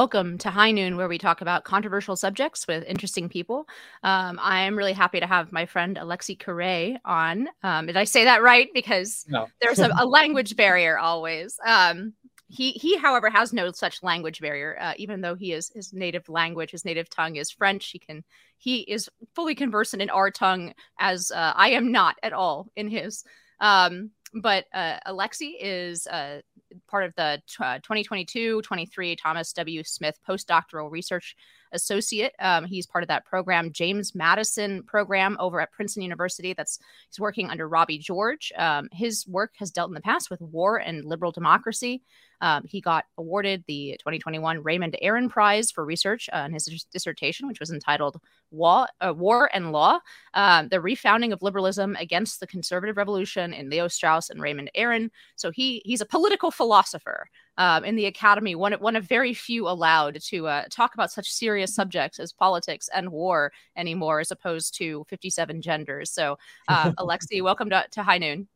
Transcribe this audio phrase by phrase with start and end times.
[0.00, 3.68] Welcome to High Noon, where we talk about controversial subjects with interesting people.
[4.02, 7.50] Um, I am really happy to have my friend Alexi Carré on.
[7.62, 8.70] Um, did I say that right?
[8.72, 9.48] Because no.
[9.60, 11.60] there's a, a, language barrier always.
[11.66, 12.14] Um,
[12.48, 14.78] he, he, however, has no such language barrier.
[14.80, 17.90] Uh, even though he is his native language, his native tongue is French.
[17.90, 18.24] He can
[18.56, 22.88] he is fully conversant in our tongue, as uh, I am not at all in
[22.88, 23.22] his.
[23.60, 26.40] Um, but uh, Alexei is uh,
[26.88, 29.82] part of the 2022 23 Thomas W.
[29.84, 31.36] Smith postdoctoral research
[31.72, 32.34] associate.
[32.38, 36.52] Um, he's part of that program, James Madison program over at Princeton University.
[36.52, 38.52] That's he's working under Robbie George.
[38.56, 42.02] Um, his work has dealt in the past with war and liberal democracy.
[42.42, 47.46] Um, he got awarded the 2021 Raymond Aron Prize for research uh, in his dissertation,
[47.46, 48.18] which was entitled
[48.50, 50.00] War, uh, War and Law
[50.34, 55.10] uh, The Refounding of Liberalism Against the Conservative Revolution in Leo Strauss and Raymond Aron.
[55.36, 59.68] So he, he's a political philosopher um, in the academy, one, one of very few
[59.68, 64.74] allowed to uh, talk about such serious subjects as politics and war anymore, as opposed
[64.78, 66.10] to 57 genders.
[66.10, 66.38] So,
[66.68, 68.48] uh, Alexei, welcome to, to High Noon.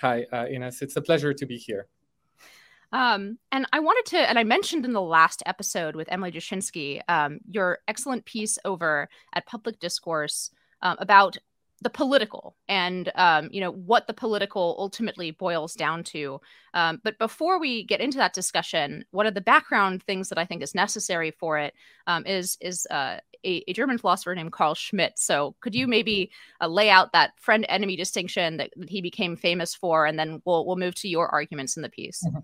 [0.00, 0.82] Hi, uh, Inez.
[0.82, 1.88] It's a pleasure to be here.
[2.92, 7.00] Um, and I wanted to, and I mentioned in the last episode with Emily Jashinsky,
[7.08, 11.36] um, your excellent piece over at Public Discourse um, about
[11.84, 16.40] the political and um, you know what the political ultimately boils down to.
[16.72, 20.46] Um, but before we get into that discussion, one of the background things that I
[20.46, 21.74] think is necessary for it
[22.08, 26.30] um, is is uh, a, a, German philosopher named Carl Schmitt So could you maybe
[26.60, 30.40] uh, lay out that friend enemy distinction that, that, he became famous for, and then
[30.44, 32.24] we'll we'll move to your arguments in the piece.
[32.26, 32.40] Mm-hmm.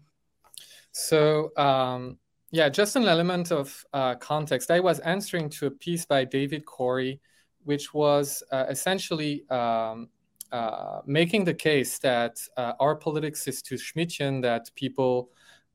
[0.92, 2.19] So, um,
[2.50, 4.70] yeah, just an element of uh, context.
[4.70, 7.20] I was answering to a piece by David Corey,
[7.64, 10.09] which was uh, essentially um,
[10.53, 15.31] uh, making the case that uh, our politics is too Schmittian, that people.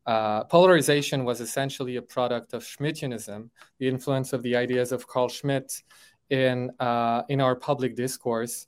[0.07, 5.29] Uh, polarization was essentially a product of Schmittianism, the influence of the ideas of Carl
[5.29, 5.81] Schmitt
[6.29, 8.67] in uh, in our public discourse,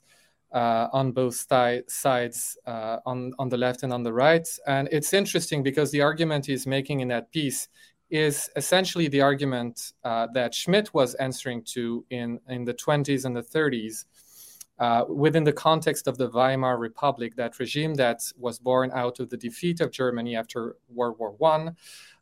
[0.50, 4.48] uh, on both sides, on, on the left and on the right.
[4.66, 7.68] And it's interesting because the argument he's making in that piece
[8.10, 13.36] is essentially the argument uh, that Schmitt was answering to in, in the 20s and
[13.36, 14.04] the 30s.
[14.78, 19.28] Uh, within the context of the Weimar Republic, that regime that was born out of
[19.28, 21.74] the defeat of Germany after World War One,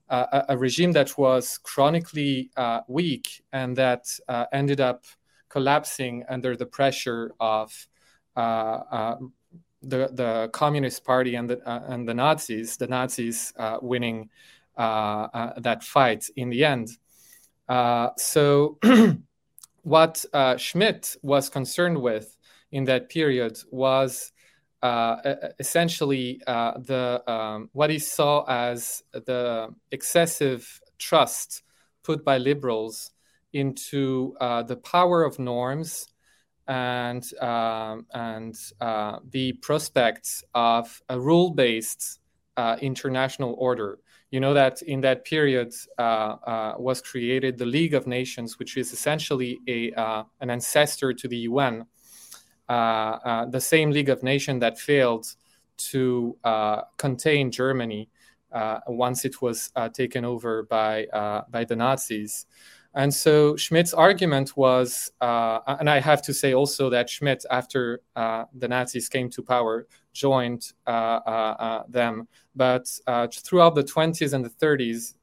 [0.08, 4.06] uh, a, a, regime that was chronically uh, weak and that
[4.52, 5.04] ended up
[5.48, 7.88] collapsing under the pressure of
[8.36, 8.40] uh,
[8.90, 9.16] uh,
[9.82, 14.28] the the Communist Party and the uh, and the Nazis, the Nazis winning
[14.76, 16.88] that fight in the end.
[18.18, 18.78] so,
[19.82, 20.24] what
[20.58, 22.36] Schmitt was concerned with
[22.72, 24.32] in that period was
[24.82, 25.16] uh,
[25.58, 31.62] essentially uh, the um, what he saw as the excessive trust
[32.02, 33.10] put by liberals
[33.52, 36.06] into uh, the power of norms
[36.68, 42.20] and um, and uh, the prospects of a rule-based
[42.56, 43.98] uh, international order.
[44.30, 48.76] You know that in that period uh, uh was created the League of Nations, which
[48.76, 51.86] is essentially a uh, an ancestor to the UN,
[52.68, 55.26] the same League of Nations that failed
[55.92, 56.36] to
[56.96, 58.08] contain Germany
[58.88, 61.06] once it was taken over by
[61.50, 62.46] by the Nazis.
[62.96, 68.00] And so Schmitt's argument was, uh, and I have to say also that Schmitt, after
[68.16, 72.28] uh, the Nazis came to power, joined uh, uh, uh them.
[72.54, 75.14] But uh, throughout the 20s and the 30s,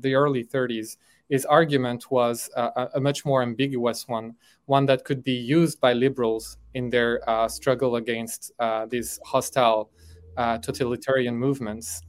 [0.00, 0.96] the early 30s,
[1.28, 4.34] his argument was a, a, much more ambiguous one,
[4.66, 8.52] one that could be used by liberals in their struggle against
[8.88, 9.90] these hostile
[10.36, 12.02] totalitarian movements.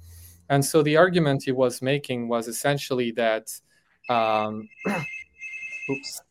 [0.50, 3.48] And so the argument he was making was essentially that
[4.10, 4.68] um,
[5.90, 6.22] oops,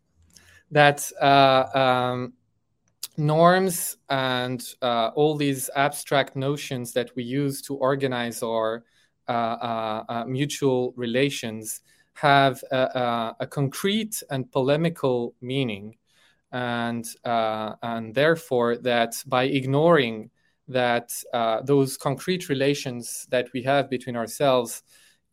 [0.70, 2.32] that uh, um,
[3.20, 8.84] norms and uh, all these abstract notions that we use to organize our
[9.28, 11.82] uh, uh, uh mutual relations
[12.14, 15.96] have a, a, concrete and polemical meaning,
[16.50, 20.30] and uh, and therefore that by ignoring
[20.66, 21.10] that
[21.64, 24.82] those concrete relations that we have between ourselves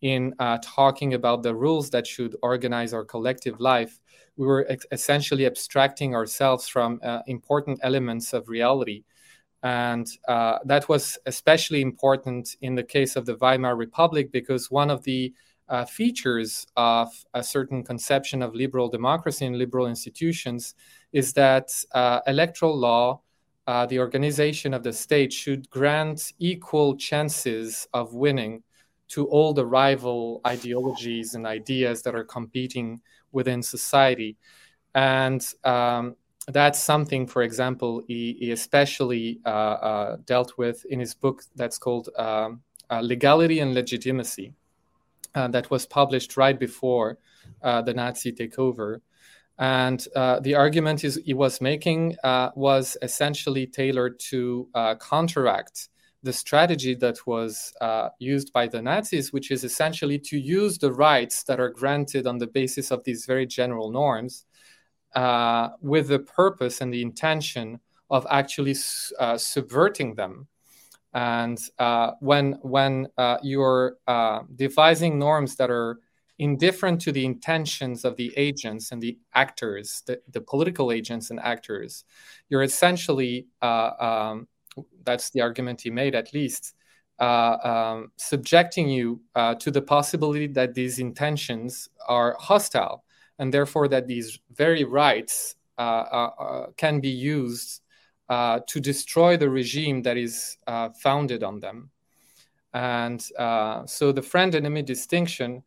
[0.01, 3.99] in uh, talking about the rules that should organize our collective life,
[4.37, 9.03] we were ex- essentially abstracting ourselves from uh, important elements of reality.
[9.63, 14.89] And uh, that was especially important in the case of the Weimar Republic because one
[14.89, 15.33] of the
[15.69, 20.75] uh, features of a certain conception of liberal democracy and liberal institutions
[21.11, 23.19] is that uh, electoral law,
[23.65, 28.63] uh, the organization of the state, should grant equal chances of winning
[29.09, 33.01] to all the rival ideologies and ideas that are competing
[33.37, 34.31] within society.
[34.93, 36.15] And um,
[36.47, 41.77] that's something, for example, he, he especially uh, uh, dealt with in his book that's
[41.77, 44.53] called um, uh, Legality and Legitimacy,
[45.35, 47.17] uh, that was published right before
[47.61, 49.01] uh, the Nazi takeover.
[49.59, 52.15] And uh, the argument is, he was making
[52.55, 54.67] was essentially tailored to
[55.09, 55.89] counteract
[56.23, 60.91] the strategy that was uh, used by the Nazis, which is essentially to use the
[60.91, 64.45] rights that are granted on the basis of these very general norms
[65.15, 67.79] uh, with the purpose and the intention
[68.09, 68.75] of actually
[69.19, 70.47] uh, subverting them.
[71.13, 75.99] And uh, when when uh, you're uh, devising norms that are
[76.39, 81.39] indifferent to the intentions of the agents and the actors, the, the political agents and
[81.39, 82.03] actors,
[82.49, 84.47] you're essentially um,
[85.03, 86.73] that's the argument he made at least,
[87.19, 93.03] uh, um, subjecting you uh, to the possibility that these intentions are hostile
[93.39, 97.81] and therefore that these very rights uh, uh, uh can be used
[98.29, 100.57] uh, to destroy the regime that is
[101.01, 101.89] founded on them.
[102.73, 103.21] And
[103.87, 105.63] so the friend enemy distinction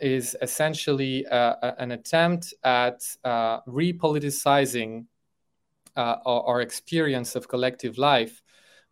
[0.00, 5.04] is essentially an attempt at repoliticizing
[5.98, 8.42] our, our, experience of collective life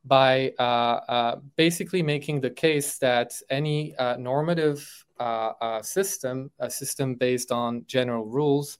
[0.05, 0.63] by uh,
[1.09, 4.79] uh, basically making the case that any normative
[5.83, 8.79] system, a system based on general rules,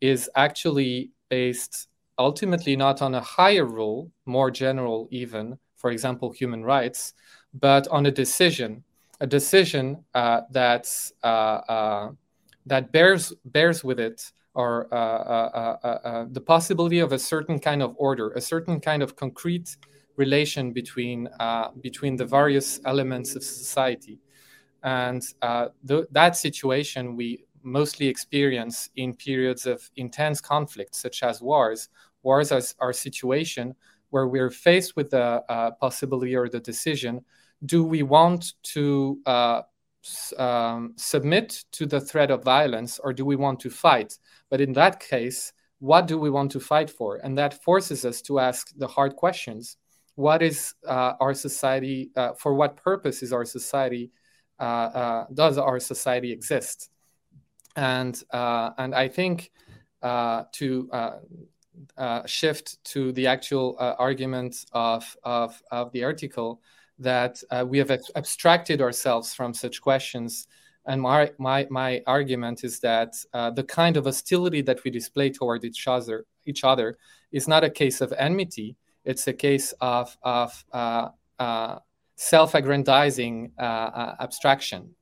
[0.00, 1.88] is actually based
[2.18, 7.14] ultimately not on a higher rule, more general even, for example, human rights,
[7.54, 8.84] but on a decision,
[9.20, 12.10] a decision uh, that's uh, uh,
[12.66, 17.58] that bears bears with it or uh uh, uh, uh, the possibility of a certain
[17.58, 19.76] kind of order, a certain kind of concrete
[20.16, 24.18] relation between uh, between the various elements of society,
[24.82, 25.22] and
[25.88, 31.88] th- that situation we mostly experience in periods of intense conflict, such as wars.
[32.24, 33.74] Wars are, are situation
[34.10, 35.42] where we're faced with the
[35.80, 37.24] possibility or the decision:
[37.64, 39.18] Do we want to
[40.38, 44.18] um, submit to the threat of violence or do we want to fight?
[44.50, 47.16] But in that case, what do we want to fight for?
[47.16, 49.76] And that forces us to ask the hard questions.
[50.14, 52.10] What is uh, our society?
[52.14, 54.10] Uh, for what purpose is our society?
[54.60, 56.90] Uh, uh does our society exist?
[57.74, 59.50] And uh, and I think
[60.02, 60.88] uh, to
[62.26, 66.60] shift to the actual argument of, of of the article,
[67.02, 70.46] that uh, we have abstracted ourselves from such questions.
[70.86, 75.30] And my, my, my argument is that uh, the kind of hostility that we display
[75.30, 76.96] toward each other, each other
[77.30, 81.08] is not a case of enmity, it's a case of, of uh,
[81.38, 81.78] uh
[82.16, 84.94] self aggrandizing uh, uh, abstraction.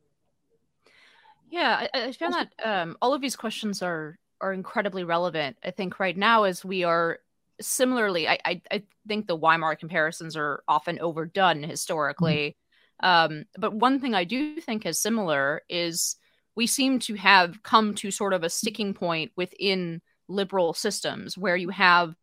[1.50, 5.58] Yeah, I, I found that um, all of these questions are are incredibly relevant.
[5.62, 7.19] I think right now, as we are
[7.61, 12.57] similarly, I, I, I think the Weimar comparisons are often overdone historically.
[13.03, 13.37] Mm-hmm.
[13.37, 16.17] Um, but one thing I do think is similar is
[16.55, 21.57] we seem to have come to sort of a sticking point within liberal systems where
[21.57, 22.14] you have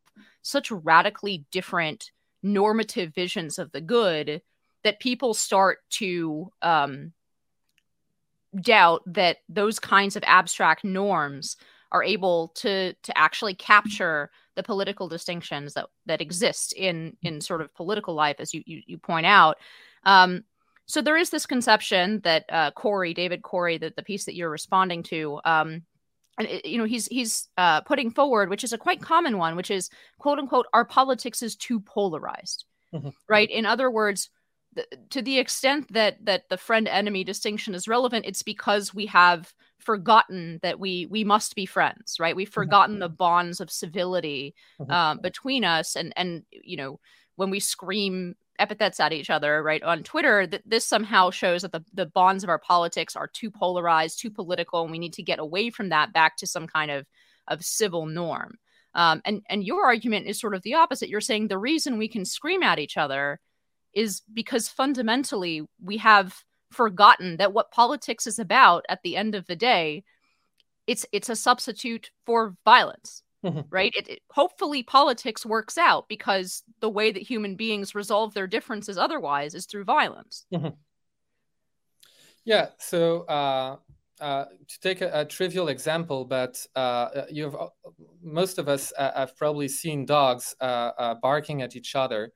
[0.41, 2.12] such radically different
[2.44, 4.41] normative visions of the good
[4.84, 7.12] that people start to um,
[8.62, 11.58] doubt that those kinds of abstract norms
[11.91, 17.62] are able to to actually capture the political distinctions that that exist in in sort
[17.62, 19.58] of political life, as you you, you point out.
[20.03, 20.44] Um,
[20.86, 24.50] so there is this conception that uh, Corey, David Corey, that the piece that you're
[24.50, 25.84] responding to, um,
[26.38, 29.56] and it, you know he's he's uh, putting forward, which is a quite common one,
[29.56, 33.10] which is quote unquote, our politics is too polarized, mm-hmm.
[33.27, 33.50] right?
[33.50, 34.29] In other words,
[35.10, 39.53] to the extent that that the friend enemy distinction is relevant, it's because we have
[39.79, 42.36] forgotten that we we must be friends right?
[42.36, 44.91] We've forgotten the bonds of civility mm-hmm.
[44.91, 45.96] um, between us.
[45.96, 47.00] And and you know
[47.36, 51.72] when we scream epithets at each other right on twitter that this somehow shows that
[51.72, 55.22] the, the bonds of our politics are too polarized too political and we need to
[55.22, 57.05] get away from that back to some kind of
[57.48, 58.57] of civil norm.
[58.93, 61.10] Um, and and your argument is sort of the opposite.
[61.10, 63.39] You're saying the reason we can scream at each other
[63.93, 69.45] is because fundamentally we have forgotten that what politics is about at the end of
[69.47, 70.03] the day
[70.86, 73.62] it's it's a substitute for violence mm-hmm.
[73.69, 78.47] right it, it, hopefully politics works out because the way that human beings resolve their
[78.47, 80.69] differences otherwise is through violence mm-hmm.
[82.43, 83.77] yeah so uh,
[84.19, 87.67] uh, to take a, a, trivial example, but uh, you've uh,
[88.24, 92.31] most of us uh, have probably seen dogs uh, barking at each other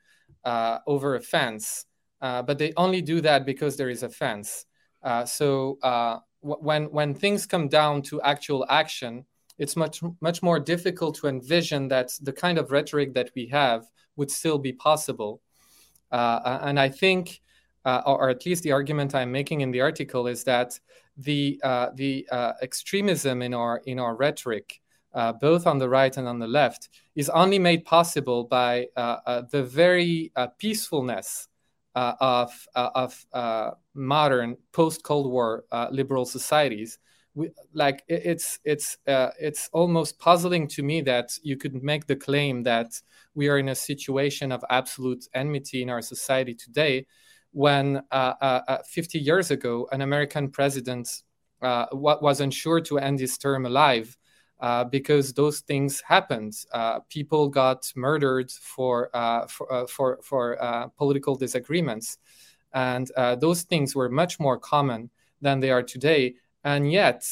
[0.46, 1.86] over a fence,
[2.22, 4.66] uh, but they only do that because there is offense.
[5.04, 9.26] Uh, so uh, w- when when things come down to actual action,
[9.58, 13.86] it's much much more difficult to envision that the kind of rhetoric that we have
[14.16, 15.42] would still be possible.
[16.12, 17.42] Uh, and I think,
[17.86, 20.78] uh, or, or, at least the argument I'm making in the article is that
[21.18, 22.28] the uh, the
[22.62, 24.80] extremism in our in our rhetoric.
[25.42, 28.88] both on the right and on the left, is only made possible by
[29.52, 31.51] the very peacefulness uh,
[31.96, 37.00] of, uh, of uh, modern post Cold War uh, liberal societies.
[37.34, 42.16] We, like it's it's uh, it's almost puzzling to me that you could make the
[42.16, 43.02] claim that
[43.36, 47.06] we are in a situation of absolute enmity in our society today,
[47.54, 51.24] when 50 years ago an American president
[51.62, 54.18] was unsure to end his term alive
[54.62, 56.54] uh, because those things happened.
[56.72, 62.20] Uh, people got murdered for uh, for uh, for, for uh, political disagreements,
[62.74, 65.10] and those things were much more common
[65.42, 66.36] than they are today.
[66.64, 67.28] And yet,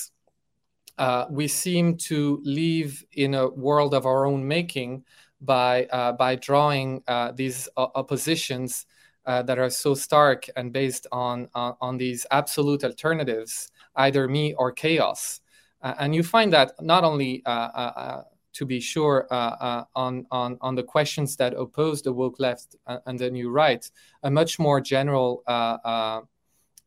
[1.29, 5.03] we seem to live in a world of our own making
[5.39, 7.03] by by drawing
[7.36, 8.86] these oppositions.
[9.25, 14.71] that are so stark and based on, on, on these absolute alternatives, either me or
[14.71, 15.41] chaos.
[15.81, 20.75] Uh, and you find that not only uh, uh, to be sure on, on, on
[20.75, 23.89] the questions that oppose the woke left and the new right,
[24.24, 25.43] a much more general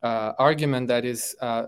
[0.03, 1.67] uh, argument that is uh,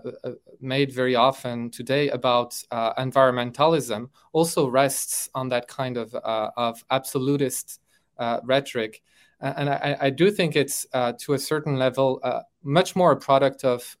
[0.59, 7.79] made very often today about uh, environmentalism also rests on that kind of, of absolutist
[8.43, 9.01] rhetoric.
[9.39, 12.21] And I, I, do think it's to a certain level
[12.61, 13.95] much more a product of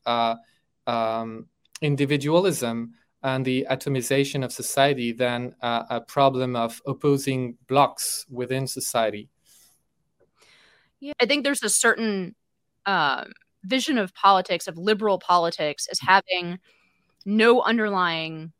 [0.85, 1.47] um,
[1.81, 2.93] individualism
[3.25, 9.29] and the atomization of society than uh, a problem of opposing blocks within society.
[10.99, 12.35] Yeah, I think there's a certain
[12.85, 13.31] um,
[13.63, 16.59] vision of politics, of liberal politics, as having
[17.25, 18.53] no underlying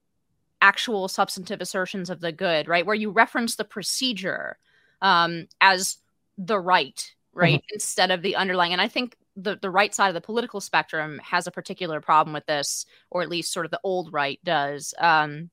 [0.62, 2.88] actual substantive assertions of the good, right?
[2.88, 4.58] Where you reference the procedure
[5.00, 5.98] um, as
[6.40, 7.74] the right, right, mm-hmm.
[7.76, 8.72] instead of the underlying.
[8.72, 12.34] And I think the the right side of the political spectrum has a particular problem
[12.34, 14.94] with this, or at least sort of the old right does.
[14.98, 15.50] Um,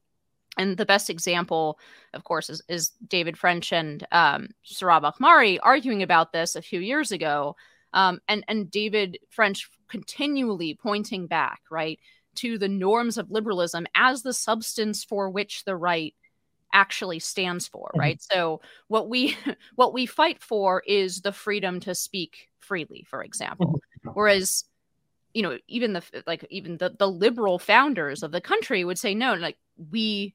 [0.58, 1.78] and the best example,
[2.12, 7.10] of course, is, is David French and um, Ahmari arguing about this a few years
[7.10, 7.56] ago.
[7.94, 11.98] Um, and and David French continually pointing back right
[12.36, 16.14] to the norms of liberalism as the substance for which the right
[16.72, 18.00] actually stands for mm-hmm.
[18.00, 19.36] right so what we
[19.76, 23.66] what we fight for is the freedom to speak freely, for example.
[23.66, 24.10] Mm-hmm.
[24.14, 24.64] Whereas,
[25.34, 29.14] you know, even the like even the the liberal founders of the country would say
[29.14, 29.58] no, like
[29.90, 30.34] we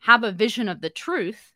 [0.00, 1.52] have a vision of the truth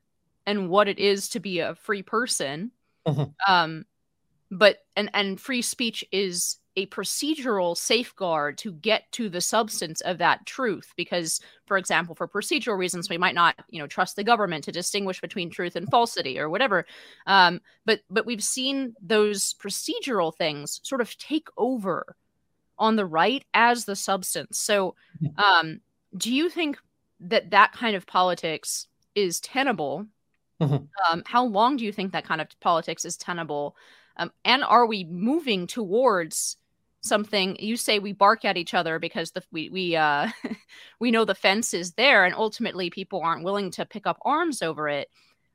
[0.46, 2.72] and what it is to be a free person.
[3.06, 3.52] Mm-hmm.
[3.52, 3.84] Um,
[4.50, 10.18] but and and free speech is a procedural safeguard to get to the substance of
[10.18, 14.24] that truth because for example for procedural reasons we might not you know trust the
[14.24, 16.86] government to distinguish between truth and falsity or whatever.
[17.26, 22.16] Um, but but we've seen those procedural things sort of take over
[22.78, 24.58] on the right as the substance.
[24.58, 24.94] So
[25.36, 25.80] um,
[26.16, 26.78] do you think
[27.20, 30.06] that that kind of politics is tenable?
[30.60, 30.84] Mm-hmm.
[31.10, 33.76] um, how long do you think that kind of politics is tenable?
[34.16, 36.56] Um, and are we moving towards
[37.02, 40.28] something you say we bark at each other because the we we uh
[41.00, 44.62] we know the fence is there and ultimately people aren't willing to pick up arms
[44.62, 45.08] over it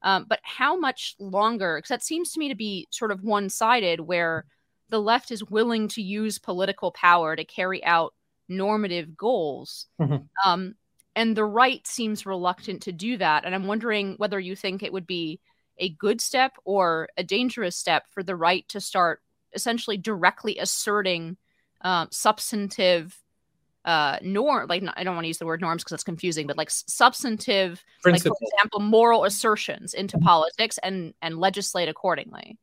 [0.04, 4.02] um, but how much longer because that seems to me to be sort of one-sided
[4.02, 4.46] where
[4.90, 8.14] the left is willing to use political power to carry out
[8.50, 10.18] normative goals mm-hmm.
[10.46, 10.76] um,
[11.16, 14.92] and the right seems reluctant to do that and i'm wondering whether you think it
[14.92, 15.40] would be
[15.80, 19.22] a good step or a dangerous step for the right to start
[19.58, 21.36] essentially directly asserting
[21.82, 23.22] um, substantive
[23.86, 26.58] uh norm like i don't want to use the word norms because it's confusing but
[26.58, 32.58] like substantive like for example moral assertions into politics and and legislate accordingly.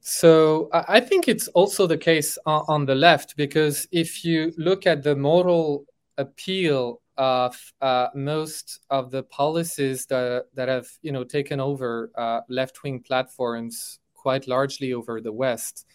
[0.00, 4.86] So i think it's also the case on, on the left because if you look
[4.86, 5.84] at the moral
[6.16, 12.40] appeal of uh, most of the policies that that have you know taken over uh,
[12.48, 15.86] left wing platforms quite largely over the West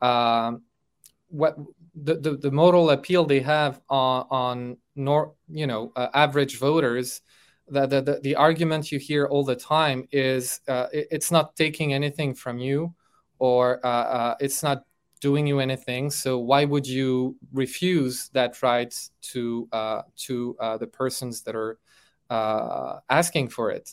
[0.00, 0.62] um,
[1.28, 1.56] what
[1.94, 7.20] the, the, the moral appeal they have on, on nor, you know uh, average voters
[7.70, 11.92] the, the, the, argument you hear all the time is uh, it, it's not taking
[11.92, 12.94] anything from you
[13.38, 14.84] or uh, uh it's not
[15.20, 16.10] doing you anything.
[16.10, 18.94] So why would you refuse that right
[19.32, 21.78] to uh, to uh, the persons that are
[23.10, 23.90] asking for it?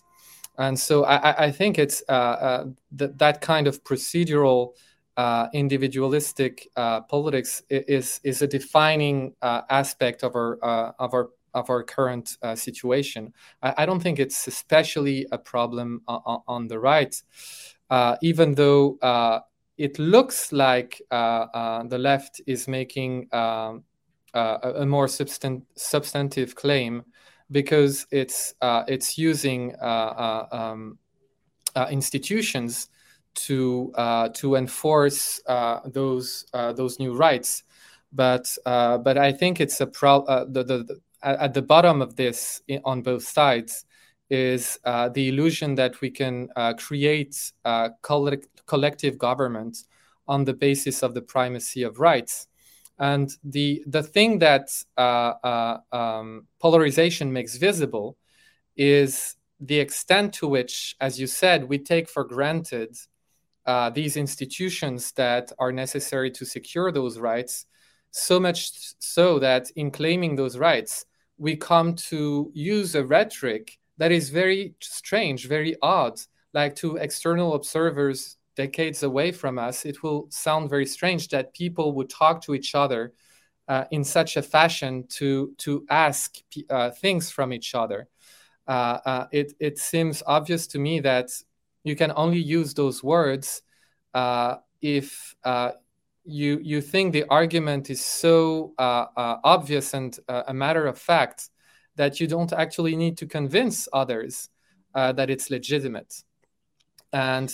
[0.57, 4.73] And so I, I think it's that that kind of procedural
[5.17, 11.29] uh, individualistic uh, politics is is a defining uh, aspect of our uh, of our
[11.53, 13.33] of our current uh, situation.
[13.63, 17.15] I, I, don't think it's especially a problem on, on the right,
[18.21, 18.97] even though
[19.77, 23.85] it looks like the left is making um,
[24.33, 27.03] a more substan- substantive claim
[27.51, 30.97] because it's it's using um,
[31.89, 32.89] institutions
[33.35, 37.63] to uh, to enforce uh, those uh, those new rights.
[38.11, 40.21] But uh, but I think it's a pro.
[40.21, 43.85] Uh, the, the, the, at the bottom of this on both sides
[44.29, 47.51] is uh, the illusion that we can create
[48.01, 49.77] collect- collective government
[50.27, 52.47] on the basis of the primacy of rights.
[52.97, 54.69] And the the thing that
[55.91, 58.17] um, polarization makes visible
[58.77, 62.95] is the extent to which, as you said, we take for granted
[63.65, 67.65] uh, these institutions that are necessary to secure those rights,
[68.11, 71.05] so much so that in claiming those rights,
[71.37, 76.19] we come to use a rhetoric that is very strange, very odd.
[76.53, 81.93] Like to external observers decades away from us, it will sound very strange that people
[81.93, 83.13] would talk to each other
[83.67, 86.35] uh, in such a fashion to to ask
[86.69, 88.07] uh, things from each other.
[88.67, 91.29] Uh, uh, it it seems obvious to me that
[91.85, 93.61] you can only use those words
[94.13, 95.71] uh, if uh,
[96.25, 100.97] you you think the argument is so uh, uh obvious and uh, a matter of
[100.97, 101.49] fact
[101.95, 104.49] that you don't actually need to convince others
[104.95, 106.23] uh, that it's legitimate.
[107.13, 107.47] And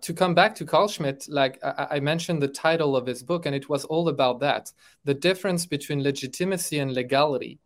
[0.00, 3.44] to come back to Carl Schmitt, like I, I mentioned the title of his book,
[3.44, 4.72] and it was all about that
[5.04, 7.58] the difference between legitimacy and legality.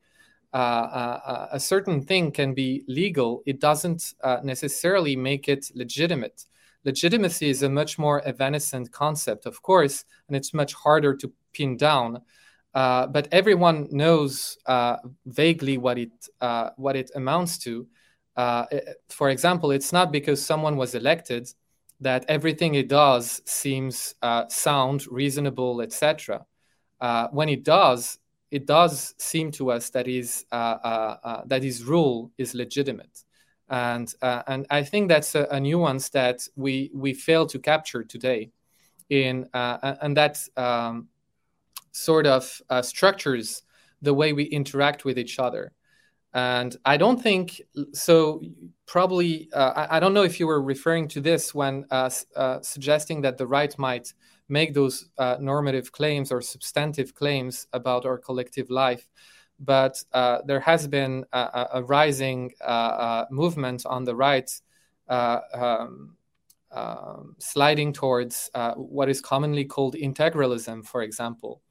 [0.56, 6.46] Uh, uh, a certain thing can be legal, it doesn't uh, necessarily make it legitimate.
[6.82, 11.76] Legitimacy is a much more evanescent concept, of course, and it's much harder to pin
[11.76, 12.22] down.
[12.72, 16.12] Uh, but everyone knows uh, vaguely what it
[16.76, 17.86] what it amounts to.
[19.10, 21.52] for example, it's not because someone was elected
[22.00, 24.14] that everything it does seems
[24.48, 26.46] sound, reasonable, etc.
[27.30, 28.18] when it does,
[28.56, 33.24] it does seem to us that his uh, uh, uh, that his rule is legitimate,
[33.68, 38.02] and uh, and I think that's a, a, nuance that we we fail to capture
[38.02, 38.50] today,
[39.10, 41.08] in uh, and that um,
[41.92, 43.62] sort of uh, structures
[44.00, 45.72] the way we interact with each other,
[46.32, 47.60] and I don't think
[47.92, 48.40] so.
[48.86, 51.84] Probably, I, I, don't know if you were referring to this when
[52.62, 54.14] suggesting that the right might
[54.48, 59.08] make those uh, normative claims or substantive claims about our collective life.
[59.58, 64.50] But uh, there has been a, a rising uh, uh, movement on the right,
[65.08, 66.16] uh, um,
[66.70, 71.62] um, sliding towards what is commonly called integralism, for example.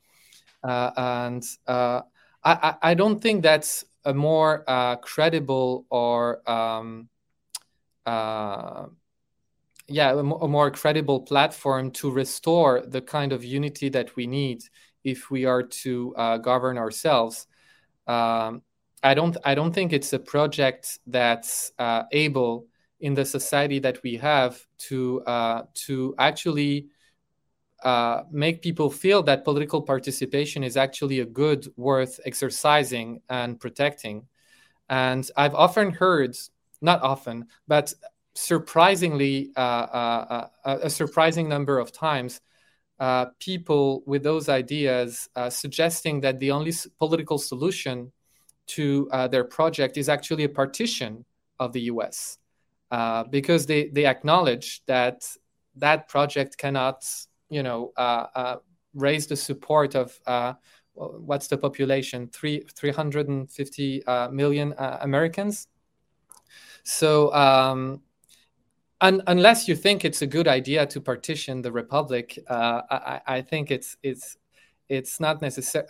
[0.63, 4.63] and I, I, don't think that's a more
[5.01, 7.09] credible or um,
[9.87, 14.63] yeah a, more credible platform to restore the kind of unity that we need
[15.03, 17.47] if we are to uh, govern ourselves.
[18.07, 18.61] Um,
[19.03, 22.67] I don't I don't think it's a project that's uh, able
[22.99, 26.87] in the society that we have to uh, to actually
[27.83, 34.25] uh, make people feel that political participation is actually a good worth exercising and protecting.
[34.89, 36.35] And I've often heard,
[36.81, 37.93] not often, but
[38.35, 42.41] surprisingly, uh, uh, uh, a surprising number of times,
[43.39, 48.11] people with those ideas suggesting that the only political solution
[48.67, 51.25] to their project is actually a partition
[51.59, 52.37] of the US.
[53.29, 55.25] because they, they acknowledge that
[55.75, 57.03] that project cannot,
[57.49, 57.91] you know,
[58.93, 60.17] raise the support of
[60.95, 62.27] what's the population?
[62.27, 65.67] Three, 350 uh, million uh, Americans.
[66.83, 68.01] So um,
[69.01, 73.41] Un- unless you think it's a good idea to partition the republic, uh, I-, I,
[73.41, 74.37] think it's it's
[74.87, 75.85] it's not necessary.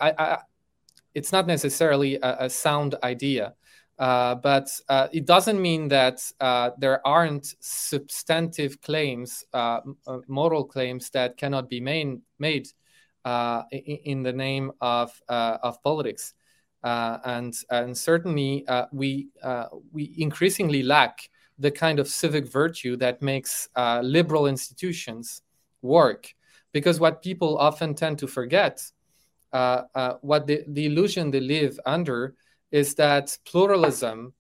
[1.14, 3.54] it's not necessarily a, a sound idea,
[4.00, 10.64] uh, but uh, it doesn't mean that uh, there aren't substantive claims, uh, uh, moral
[10.64, 12.68] claims that cannot be main- made
[13.26, 16.34] in-, in, the name of of politics.
[16.84, 19.30] and and certainly we
[19.92, 25.42] we increasingly lack the kind of civic virtue that makes uh, liberal institutions
[25.82, 26.34] work.
[26.74, 28.82] Because what people often tend to forget,
[29.54, 32.36] uh, uh, what the, the illusion they live under,
[32.72, 34.34] is that pluralism,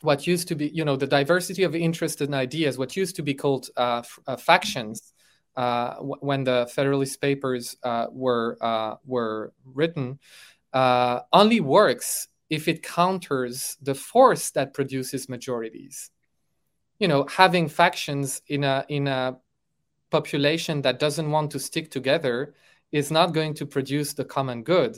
[0.00, 3.22] what used to be, you know, the diversity of interests and ideas, what used to
[3.22, 5.12] be called uh, f- uh, factions,
[5.56, 7.76] uh, w- when the Federalist Papers
[8.10, 8.56] were
[9.04, 10.18] were written,
[10.72, 16.10] only works if it counters the force that produces majorities.
[16.98, 19.38] You know, having factions in a in a
[20.10, 22.54] population that doesn't want to stick together
[22.92, 24.96] is not going to produce the common good.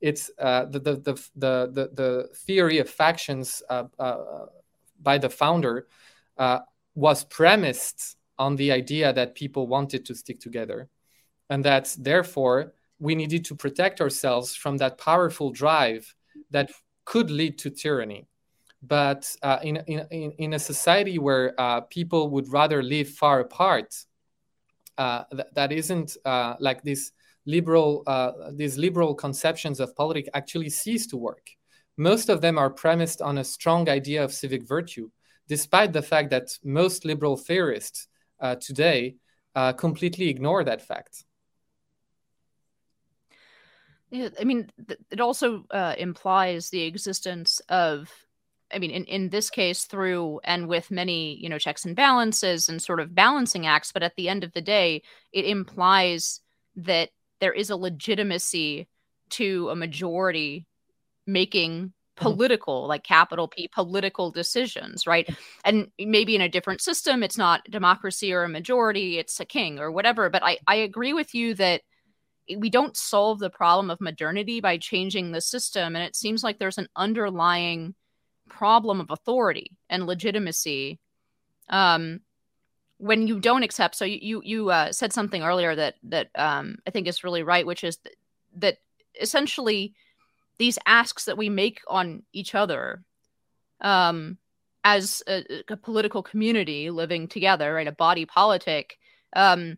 [0.00, 4.46] It's uh, the, the, the, the, the, theory of factions uh, uh,
[5.00, 5.88] by the founder
[6.36, 6.60] uh,
[6.94, 10.88] was premised on the idea that people wanted to stick together.
[11.48, 16.14] And that therefore we needed to protect ourselves from that powerful drive
[16.50, 16.70] that
[17.04, 18.26] could lead to tyranny.
[18.86, 23.94] But uh, in, in, in a society where uh, people would rather live far apart,
[24.98, 27.12] uh, th- that isn't uh, like this
[27.46, 31.46] liberal uh, these liberal conceptions of politics actually cease to work.
[31.96, 35.10] Most of them are premised on a strong idea of civic virtue,
[35.48, 38.08] despite the fact that most liberal theorists
[38.40, 39.16] uh, today
[39.78, 41.24] completely ignore that fact.
[44.12, 44.70] I mean,
[45.10, 48.10] it also uh, implies the existence of,
[48.72, 52.68] I mean, in, in this case, through and with many, you know, checks and balances
[52.68, 53.92] and sort of balancing acts.
[53.92, 55.02] But at the end of the day,
[55.32, 56.40] it implies
[56.76, 58.88] that there is a legitimacy
[59.30, 60.66] to a majority
[61.26, 62.22] making mm-hmm.
[62.22, 65.28] political like capital p political decisions right
[65.64, 69.78] and maybe in a different system it's not democracy or a majority it's a king
[69.78, 71.82] or whatever but i i agree with you that
[72.58, 76.58] we don't solve the problem of modernity by changing the system and it seems like
[76.58, 77.94] there's an underlying
[78.48, 80.98] problem of authority and legitimacy
[81.68, 82.20] um
[82.98, 86.76] when you don't accept so you you, you uh, said something earlier that that um,
[86.86, 88.16] i think is really right which is th-
[88.56, 88.78] that
[89.20, 89.94] essentially
[90.58, 93.02] these asks that we make on each other
[93.80, 94.38] um,
[94.84, 98.98] as a, a, political community living together right a body politic
[99.34, 99.76] um,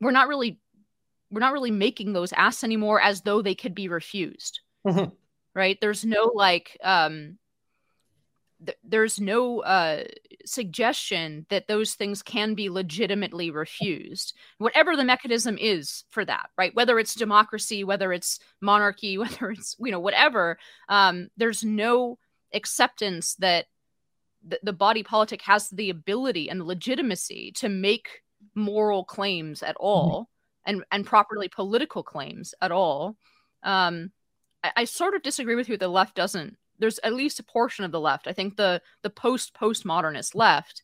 [0.00, 0.58] we're not really
[1.30, 5.10] we're not really making those asks anymore as though they could be refused mm-hmm.
[5.54, 7.38] Right there's no like um
[8.64, 10.04] th- there's no uh,
[10.44, 16.74] suggestion that those things can be legitimately refused whatever the mechanism is for that right
[16.74, 22.18] whether it's democracy whether it's monarchy whether it's you know whatever um, there's no
[22.52, 23.66] acceptance that
[24.48, 28.22] th- the body politic has the ability and the legitimacy to make
[28.54, 29.84] moral claims at mm-hmm.
[29.84, 30.76] all mm-hmm.
[30.76, 33.16] and and properly political claims at all
[33.62, 34.10] um,
[34.64, 37.84] I, I sort of disagree with you the left doesn't there's at least a portion
[37.84, 38.26] of the left.
[38.26, 40.82] I think the the post postmodernist left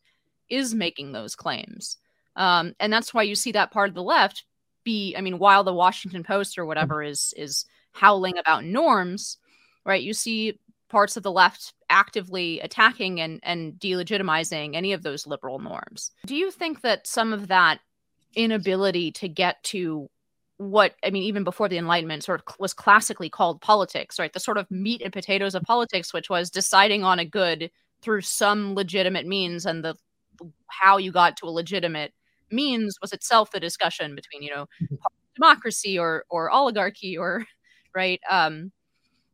[0.49, 1.97] is making those claims,
[2.37, 4.45] um, and that's why you see that part of the left
[4.85, 5.15] be.
[5.17, 9.39] I mean, while the Washington Post or whatever is is howling about norms,
[9.85, 10.03] right?
[10.03, 15.59] You see parts of the left actively attacking and and delegitimizing any of those liberal
[15.59, 16.13] norms.
[16.27, 17.81] Do you think that some of that
[18.37, 20.09] inability to get to
[20.61, 24.31] what I mean, even before the Enlightenment, sort of was classically called politics, right?
[24.31, 27.71] The sort of meat and potatoes of politics, which was deciding on a good
[28.03, 29.95] through some legitimate means, and the
[30.67, 32.13] how you got to a legitimate
[32.51, 34.97] means was itself the discussion between, you know, mm-hmm.
[35.35, 37.47] democracy or or oligarchy or
[37.95, 38.71] right, um,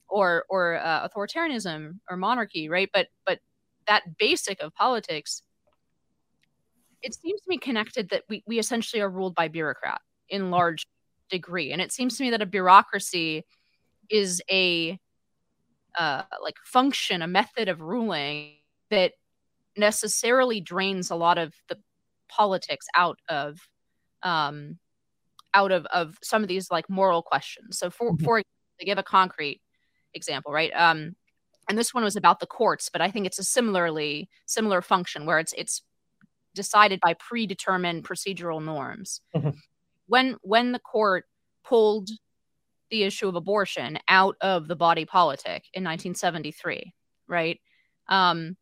[0.08, 2.88] or or uh, authoritarianism or monarchy, right?
[2.94, 3.40] But but
[3.88, 5.42] that basic of politics,
[7.02, 10.86] it seems to me connected that we we essentially are ruled by bureaucrat in large
[11.28, 11.72] degree.
[11.72, 13.44] And it seems to me that a bureaucracy
[14.10, 14.98] is a
[15.98, 18.52] uh, like function, a method of ruling
[18.90, 19.12] that
[19.76, 21.78] necessarily drains a lot of the
[22.28, 23.68] politics out of
[24.22, 24.78] um
[25.54, 27.78] out of of some of these like moral questions.
[27.78, 28.24] So for mm-hmm.
[28.24, 28.42] for
[28.78, 29.60] to give a concrete
[30.14, 30.72] example, right?
[30.74, 31.14] Um
[31.68, 35.26] and this one was about the courts, but I think it's a similarly similar function
[35.26, 35.82] where it's it's
[36.54, 39.20] decided by predetermined procedural norms.
[39.36, 39.50] Mm-hmm
[40.06, 41.24] when when the court
[41.64, 42.08] pulled
[42.90, 46.92] the issue of abortion out of the body politic in 1973,
[47.28, 47.60] right?
[48.08, 48.56] Um,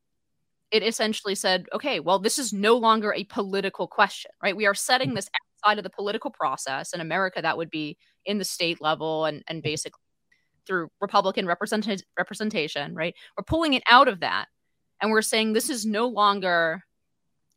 [0.71, 4.57] it essentially said, okay, well, this is no longer a political question, right?
[4.57, 5.29] We are setting this
[5.63, 6.93] outside of the political process.
[6.95, 10.01] In America, that would be in the state level and, and basically
[10.67, 13.15] through Republican represent- representation, right?
[13.37, 14.47] We're pulling it out of that.
[15.01, 16.83] And we're saying this is no longer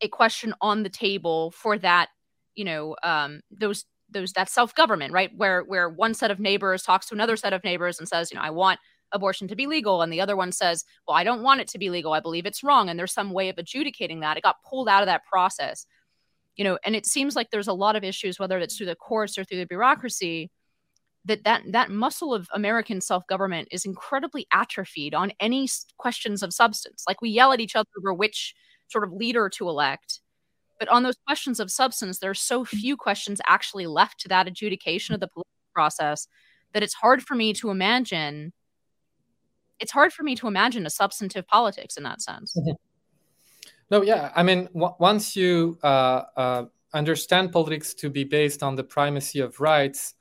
[0.02, 2.10] a question on the table for that
[2.58, 5.32] you know um, those those that self government, right?
[5.36, 8.36] Where where one set of neighbors talks to another set of neighbors and says, you
[8.38, 8.80] know, I want
[9.14, 11.78] abortion to be legal, and the other one says, well, I don't want it to
[11.78, 12.14] be legal.
[12.14, 14.38] I believe it's wrong, and there's some way of adjudicating that.
[14.38, 15.86] It got pulled out of that process,
[16.58, 18.96] you know, and it seems like there's a lot of issues, whether it's through the
[18.96, 20.52] courts or through the bureaucracy,
[21.26, 25.68] that that that muscle of American self government is incredibly atrophied on any
[25.98, 27.04] questions of substance.
[27.08, 28.56] Like we yell at each other over which
[28.88, 30.22] sort of leader to elect
[30.80, 34.48] But on those questions of substance, there are so few questions actually left to that
[34.48, 36.28] adjudication of the political process
[36.74, 38.54] that it's hard for me to imagine.
[39.80, 42.56] It's hard for me to imagine a substantive politics in that sense.
[42.56, 42.72] Mm-hmm.
[43.90, 48.76] No, yeah, I mean, w- once you uh, uh, understand politics to be based on
[48.76, 50.14] the primacy of rights,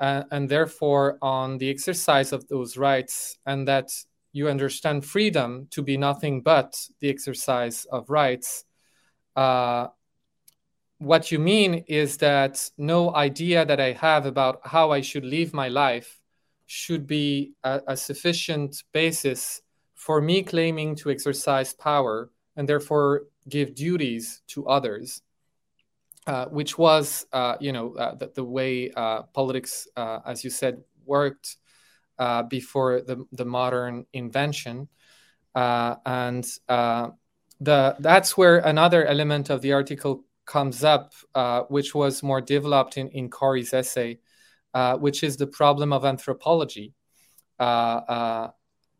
[0.00, 3.90] uh, and therefore on the exercise of those rights, and that
[4.32, 8.64] you understand freedom to be nothing but the exercise of rights,
[9.36, 9.88] uh,
[10.98, 15.52] what you mean is that no idea that I have about how I should live
[15.52, 16.20] my life
[16.66, 19.62] should be a, a sufficient basis
[19.94, 25.22] for me claiming to exercise power and therefore give duties to others.
[26.24, 30.50] Uh, which was, uh, you know, uh, the, the, way uh, politics, uh, as you
[30.50, 31.56] said, worked
[32.16, 34.86] uh, before the, the modern invention.
[35.56, 36.46] and
[37.64, 41.12] the, that's where another element of the article comes up,
[41.68, 44.18] which was more developed in, in Corey's essay,
[44.98, 46.94] which is the problem of anthropology.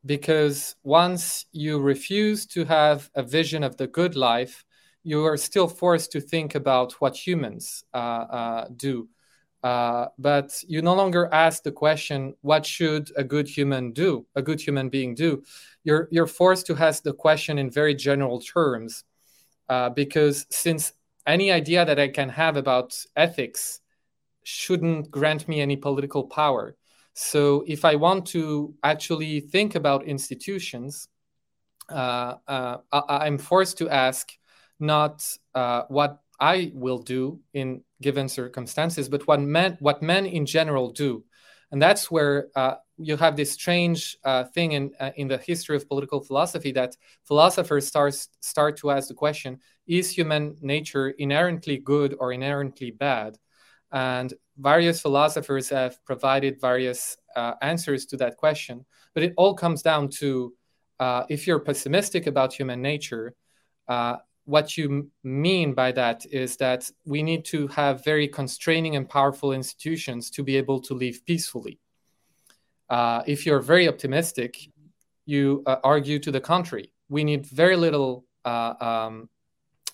[0.05, 4.65] because once you refuse to have a vision of the good life,
[5.05, 9.09] you are still forced to think about what humans uh, uh, do.
[9.63, 14.43] Uh, but you no longer ask the question, what should a good human do, a
[14.43, 15.43] good human being do?
[15.85, 19.05] You're, you're forced to ask the question in very general terms.
[19.69, 20.93] Uh, because since
[21.27, 23.81] any idea that I can have about ethics
[24.45, 26.77] shouldn't grant me any political power.
[27.15, 31.09] So if I want to actually think about institutions,
[31.89, 34.33] uh, uh, I, am forced to ask
[34.81, 40.45] not uh, what I will do in given circumstances, but what men what men in
[40.45, 41.25] general do,
[41.71, 45.77] and that's where uh, you have this strange uh, thing in uh, in the history
[45.77, 51.79] of political philosophy that philosophers start start to ask the question: Is human nature inherently
[51.79, 53.39] good or inherently bad?
[53.93, 59.81] And various philosophers have provided various uh, answers to that question, but it all comes
[59.83, 60.55] down to
[60.99, 63.35] uh, if you're pessimistic about human nature,
[63.87, 69.09] uh, what you mean by that is that we need to have very constraining and
[69.09, 71.79] powerful institutions to be able to live peacefully.
[72.91, 74.59] Uh, if you're very optimistic,
[75.25, 76.93] you uh, argue to the contrary.
[77.09, 79.29] We need very little uh, um,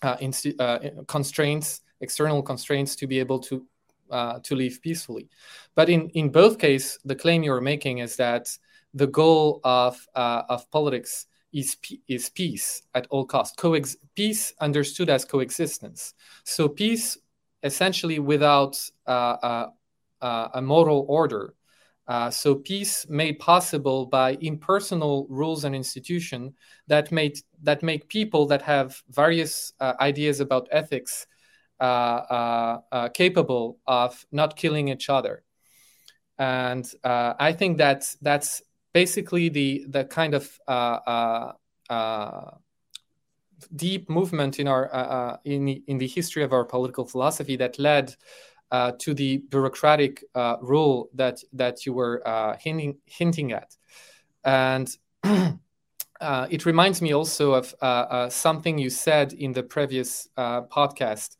[0.02, 3.66] uh, insti- uh, constraints, external constraints, to be able to
[4.10, 5.28] uh, to live peacefully.
[5.74, 8.48] But in in both cases, the claim you're making is that
[8.94, 11.76] the goal of of politics is,
[12.08, 13.56] is peace at all costs.
[13.56, 16.14] Coex- peace understood as coexistence.
[16.44, 17.18] So peace
[17.62, 19.70] essentially without uh, uh,
[20.20, 21.54] uh, a moral order.
[22.06, 26.54] Uh, so peace made possible by impersonal rules and institutions
[26.86, 31.26] that made that make people that have various uh, ideas about ethics
[31.80, 32.78] uh,
[33.12, 35.44] capable of not killing each other.
[36.38, 38.62] And I think that that's
[39.02, 41.52] basically the the kind of uh, uh,
[41.98, 42.50] uh,
[43.76, 47.56] deep movement in our uh, uh, in the, in the history of our political philosophy
[47.56, 48.06] that led
[48.72, 50.24] uh, to the bureaucratic
[50.72, 52.14] rule that that you were
[52.64, 53.70] hinting hinting at,
[54.44, 54.88] and.
[56.50, 57.66] it reminds me also of
[58.32, 60.28] something you said in the previous
[60.78, 61.36] podcast,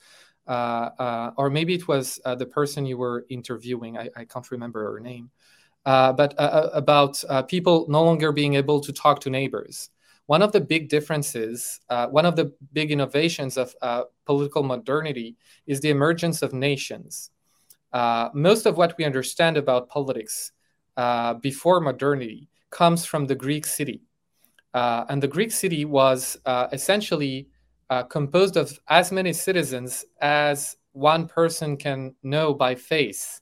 [1.41, 3.99] or maybe it was the person you were interviewing.
[3.99, 5.31] I, I can't remember her name.
[5.87, 9.91] Uh, but uh, uh, about uh, people no longer being able to talk to neighbors.
[10.27, 13.75] One of the big differences, uh, one of the big innovations of
[14.27, 15.37] political modernity
[15.67, 17.31] is the emergence of nations.
[18.35, 20.53] most of what we understand about politics
[21.41, 24.03] before modernity comes from the Greek city.
[24.75, 26.37] and the Greek city was
[26.73, 27.49] essentially
[28.11, 33.41] composed of as many citizens as one person can know by face.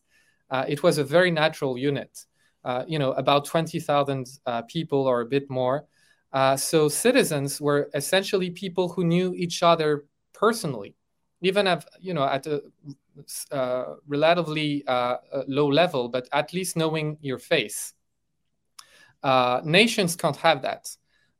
[0.51, 2.25] Uh, it was a very natural unit.
[2.65, 5.87] Uh, you know, about 20,000 uh, people or a bit more.
[6.33, 10.97] Uh, so citizens were essentially people who knew each other personally,
[11.43, 12.61] even at, you know, at a
[13.53, 17.95] uh, relatively uh, low level, but at least knowing your face.
[19.65, 20.89] nations can't have that.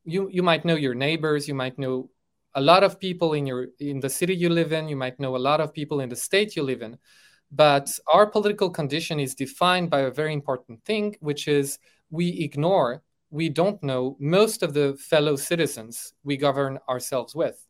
[0.05, 2.09] You, you might know your neighbors, you might know
[2.55, 5.35] a lot of people in your in the city you live in you might know
[5.35, 6.97] a lot of people in the state you live in
[7.51, 11.79] but our political condition is defined by a very important thing, which is
[12.09, 17.65] we ignore, we don't know most of the fellow citizens we govern ourselves with,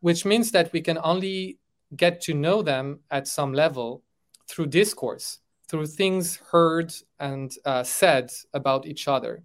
[0.00, 1.58] which means that we can only
[1.96, 4.02] get to know them at some level
[4.48, 9.42] through discourse, through things heard and uh, said about each other.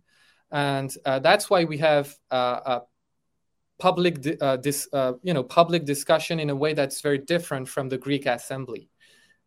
[0.52, 2.82] And uh, that's why we have uh,
[3.80, 7.90] public uh, dis, uh, you know public discussion in a way that's very different from
[7.90, 8.90] the Greek assembly.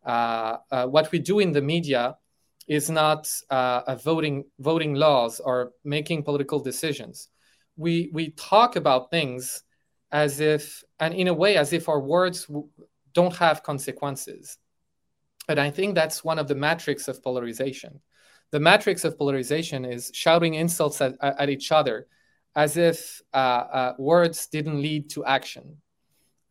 [0.07, 2.17] Uh, uh what we do in the media
[2.67, 7.29] is not uh, voting voting laws or making political decisions.
[7.77, 9.63] We we talk about things
[10.13, 12.51] as if and in a way as if our words
[13.13, 14.59] don't have consequences.
[15.49, 18.01] And I think that's one of the metrics of polarization.
[18.51, 22.07] The metrics of polarization is shouting insults at, at each other
[22.55, 25.77] as if uh, uh, words didn't lead to action.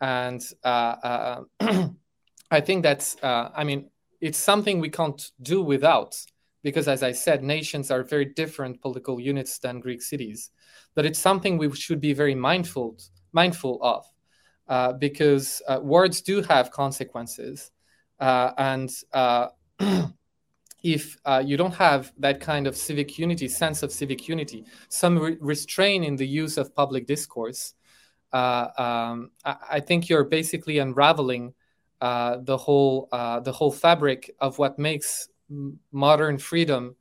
[0.01, 1.89] And uh, uh
[2.51, 3.89] I think that's, uh, I mean,
[4.21, 6.15] it's something we can't do without,
[6.63, 10.51] because as I said, nations are very different political units than Greek cities.
[10.95, 12.97] But it's something we should be very mindful
[13.33, 14.05] mindful of,
[14.69, 17.71] uh, because words do have consequences,
[18.19, 18.89] and
[20.85, 25.17] if uh, you don't have that kind of civic unity, sense of civic unity, some
[25.17, 27.73] re- restraint in the use of public discourse,
[28.31, 31.55] uh, um, I-, I, think you're basically unraveling
[32.05, 35.27] uh, the whole uh, the whole fabric of what makes
[35.91, 36.95] modern freedom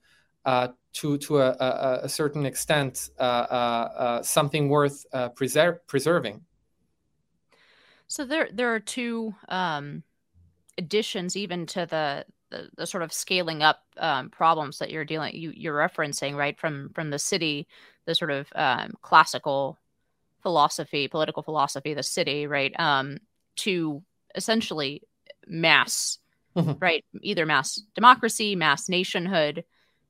[0.46, 5.04] uh, to to a, a, a certain extent uh, something worth
[5.36, 6.40] preser- preserving.
[8.06, 10.02] So there there are two um,
[10.78, 15.34] additions even to the the, the sort of scaling up um, problems that you're dealing
[15.34, 17.68] you, you're referencing right from from the city
[18.06, 19.76] the sort of um, classical
[20.40, 23.18] philosophy political philosophy the city right um,
[23.56, 24.02] to
[24.34, 25.02] essentially
[25.46, 26.18] mass
[26.56, 26.72] mm-hmm.
[26.80, 29.64] right either mass democracy mass nationhood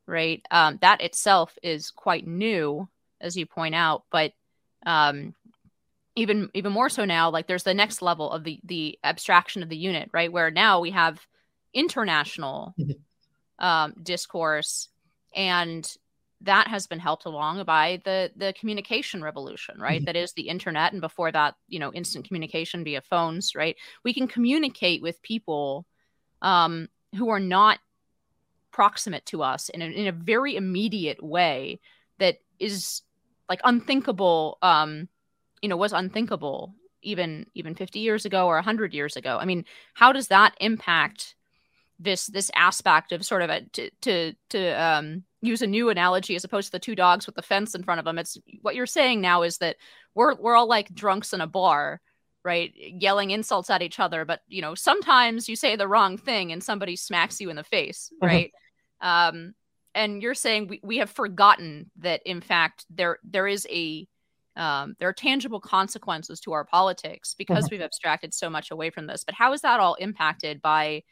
[0.07, 2.89] right um, that itself is quite new
[3.21, 4.33] as you point out but
[4.87, 5.35] um,
[6.17, 9.69] even even more so now like there's the next level of the the abstraction of
[9.69, 11.27] the unit right where now we have
[11.75, 13.65] international mm-hmm.
[13.65, 14.89] um, discourse,
[15.35, 15.93] and
[16.45, 20.01] that has been helped along by the the communication revolution right?
[20.01, 20.07] Mm-hmm.
[20.07, 23.77] that is the internet and before that you know instant communication via phones right?
[24.05, 25.87] We can communicate with people
[26.43, 27.79] um, who are not
[28.71, 31.81] proximate to us in a, in a very immediate way
[32.19, 33.03] that is
[33.49, 35.09] like unthinkable um
[35.63, 39.39] you know was unthinkable even even 50 years ago or 100 years ago.
[39.41, 41.35] I mean how does that impact
[41.99, 46.35] this this aspect of sort of a to to, to um, use a new analogy
[46.37, 48.19] as opposed to the two dogs with the fence in front of them.
[48.19, 49.77] It's what you're saying now is that
[50.15, 52.01] we're we're all like drunks in a bar,
[52.45, 52.73] right?
[52.75, 56.63] Yelling insults at each other, but you know sometimes you say the wrong thing and
[56.63, 58.27] somebody smacks you in the face, mm-hmm.
[58.27, 58.53] right?
[59.01, 59.55] Um,
[59.95, 64.09] and you're saying we, we have forgotten that in fact there there is a
[64.57, 67.75] um, there are tangible consequences to our politics because mm-hmm.
[67.75, 69.25] we've abstracted so much away from this.
[69.25, 71.03] But how is that all impacted by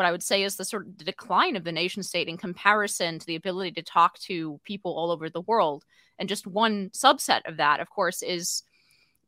[0.00, 3.18] what I would say is the sort of decline of the nation state in comparison
[3.18, 5.84] to the ability to talk to people all over the world.
[6.18, 8.62] And just one subset of that, of course, is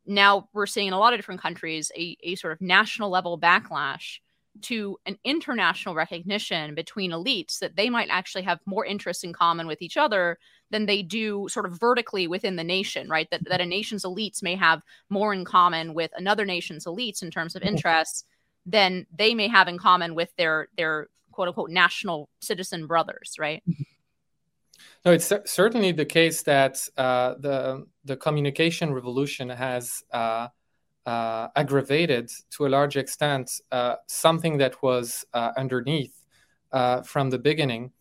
[0.06, 3.38] now we're seeing in a lot of different countries a, a sort of national level
[3.38, 4.20] backlash
[4.62, 9.66] to an international recognition between elites that they might actually have more interests in common
[9.66, 10.38] with each other
[10.70, 13.28] than they do sort of vertically within the nation, right?
[13.30, 14.80] That, that a nation's elites may have
[15.10, 17.74] more in common with another nation's elites in terms of mm-hmm.
[17.74, 18.24] interests
[18.66, 23.62] than they may have in common with their their quote unquote national citizen brothers, right?
[25.04, 30.48] No, it's certainly the case that uh, the the communication revolution has uh,
[31.06, 36.14] uh, aggravated to a large extent uh, something that was uh, underneath
[36.72, 37.92] uh, from the beginning.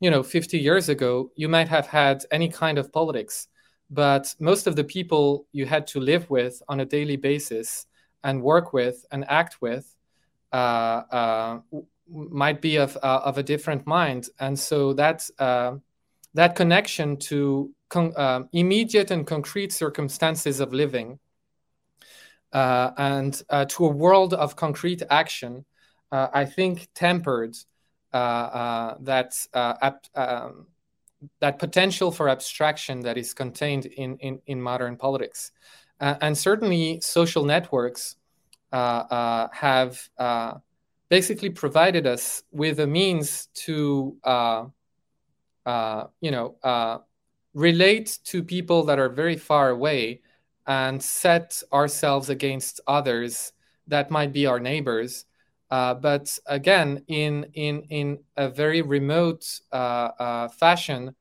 [0.00, 3.48] You know, 50 years ago, you might have had any kind of politics,
[3.90, 7.86] but most of the people you had to live with on a daily basis
[8.22, 9.94] and work with and act with
[10.52, 15.28] might be of uh, of a different mind, and so that
[16.34, 21.18] that connection to con- immediate and concrete circumstances of living
[22.52, 25.64] and to a world of concrete action,
[26.12, 27.56] I think tempered
[28.12, 29.46] that
[30.14, 30.66] um,
[31.40, 35.52] that potential for abstraction that is contained in, in, in modern politics.
[36.00, 38.08] Uh, and certainly social networks uh, uh,
[38.72, 40.54] have uh,
[41.08, 44.16] basically provided us with a means to,
[46.20, 47.04] you know,
[47.54, 50.20] relate to people that are very far away
[50.66, 53.52] and set ourselves against others
[53.88, 55.24] that might be our neighbors.
[55.70, 61.14] Uh, but again, in in in a very remote uh, uh, fashion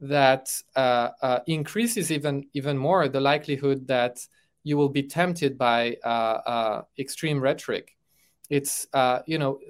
[0.00, 0.48] that
[1.46, 4.18] increases even even more the likelihood that
[4.66, 7.96] you will be tempted by uh, uh, extreme rhetoric.
[8.50, 9.60] It's, uh, you know,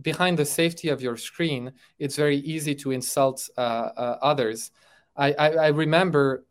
[0.00, 4.70] behind the safety of your screen, it's very easy to insult uh, uh, others.
[5.16, 6.44] I, I, I, remember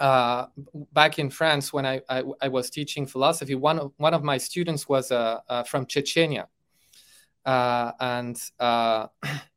[0.00, 0.46] uh,
[0.94, 4.38] back in France when I, I, I, was teaching philosophy, one of, one of my
[4.38, 6.46] students was uh, uh, from Chechnya.
[7.44, 8.40] And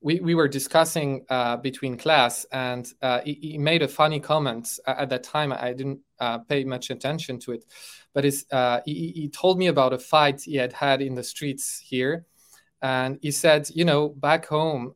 [0.00, 4.78] we, we were discussing uh, between class, and uh, he, he, made a funny comment.
[4.86, 7.64] Uh, at that time, I didn't uh, pay much attention to it,
[8.14, 8.32] but he,
[8.86, 12.26] he told me about a fight he had had in the streets here.
[12.80, 14.94] And he said, you know, back home,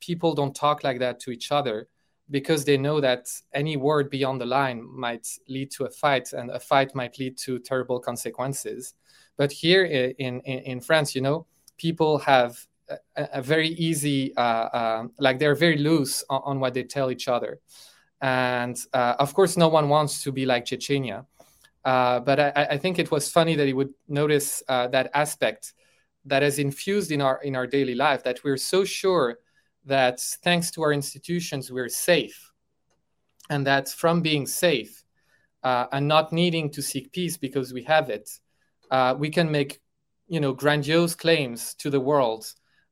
[0.00, 1.88] people don't talk like that to each other
[2.30, 6.50] because they know that any word beyond the line might lead to a fight and
[6.50, 8.94] a fight might lead to terrible consequences
[9.36, 12.66] but here in in, in france you know people have
[13.16, 17.28] a, very easy uh, uh, like they're very loose on, on, what they tell each
[17.28, 17.60] other
[18.20, 21.24] and uh, of course no one wants to be like chechnya
[21.84, 25.74] uh, but I, I, think it was funny that he would notice that aspect
[26.24, 29.38] that is infused in our in our daily life that we're so sure
[29.86, 32.52] that thanks to our institutions, we're safe.
[33.50, 35.04] And that from being safe
[35.62, 38.30] uh, and not needing to seek peace because we have it,
[38.90, 39.80] uh, we can make
[40.26, 42.50] you know, grandiose claims to the world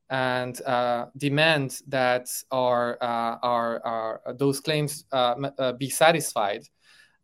[0.09, 6.63] and uh, demand that our, uh, our, our, those claims uh, uh, be satisfied.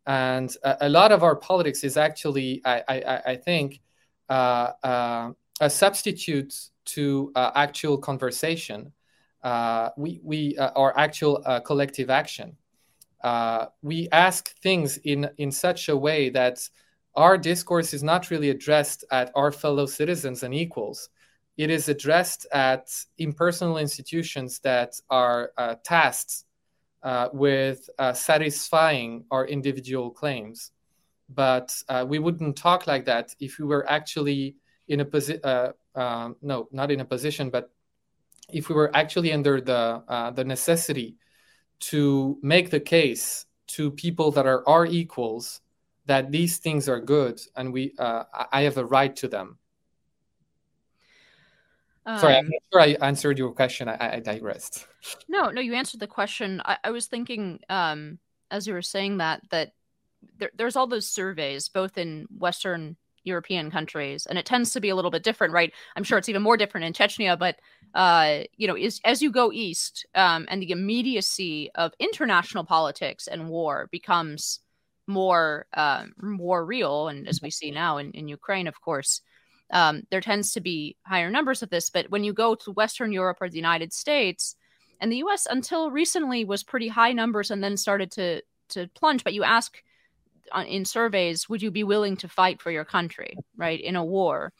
[0.06, 3.80] And a, a, lot of our politics is actually, I, I, I think,
[4.28, 5.34] a
[5.68, 6.54] substitute
[6.86, 8.92] to actual conversation
[9.42, 12.56] uh, we, we uh, our actual uh, collective action.
[13.22, 16.66] Uh, we ask things in, in such a way that
[17.14, 21.08] our discourse is not really addressed at our fellow citizens and equals.
[21.60, 22.88] It is addressed at
[23.18, 26.44] impersonal institutions that are uh, tasked
[27.02, 30.72] uh, with satisfying our individual claims.
[31.28, 31.68] But
[32.06, 34.56] we wouldn't talk like that if we were actually
[34.88, 35.40] in a position,
[35.94, 37.70] um, no, not in a position, but
[38.48, 41.16] if we were actually under the uh, the necessity
[41.92, 45.60] to make the case to people that are our equals
[46.06, 49.59] that these things are good and we uh, I have a right to them.
[52.06, 53.88] Um, Sorry, I'm um, not sure I answered your question.
[53.88, 54.86] I, I digressed.
[55.28, 56.62] No, no, you answered the question.
[56.64, 58.18] I, I was thinking um,
[58.50, 59.72] as you were saying that that
[60.38, 64.88] there, there's all those surveys both in Western European countries, and it tends to be
[64.88, 65.72] a little bit different, right?
[65.94, 67.56] I'm sure it's even more different in Chechnya, but
[67.94, 73.26] uh, you know, is as you go east, um, and the immediacy of international politics
[73.26, 74.60] and war becomes
[75.06, 79.20] more uh, more real, and as we see now in, in Ukraine, of course,
[79.72, 81.90] um, there tends to be higher numbers of this.
[81.90, 84.56] But when you go to Western Europe or the United States,
[85.00, 85.46] and the U.S.
[85.50, 89.24] until recently was pretty high numbers, and then started to to plunge.
[89.24, 89.82] But you ask
[90.66, 94.52] in surveys, would you be willing to fight for your country, right, in a war?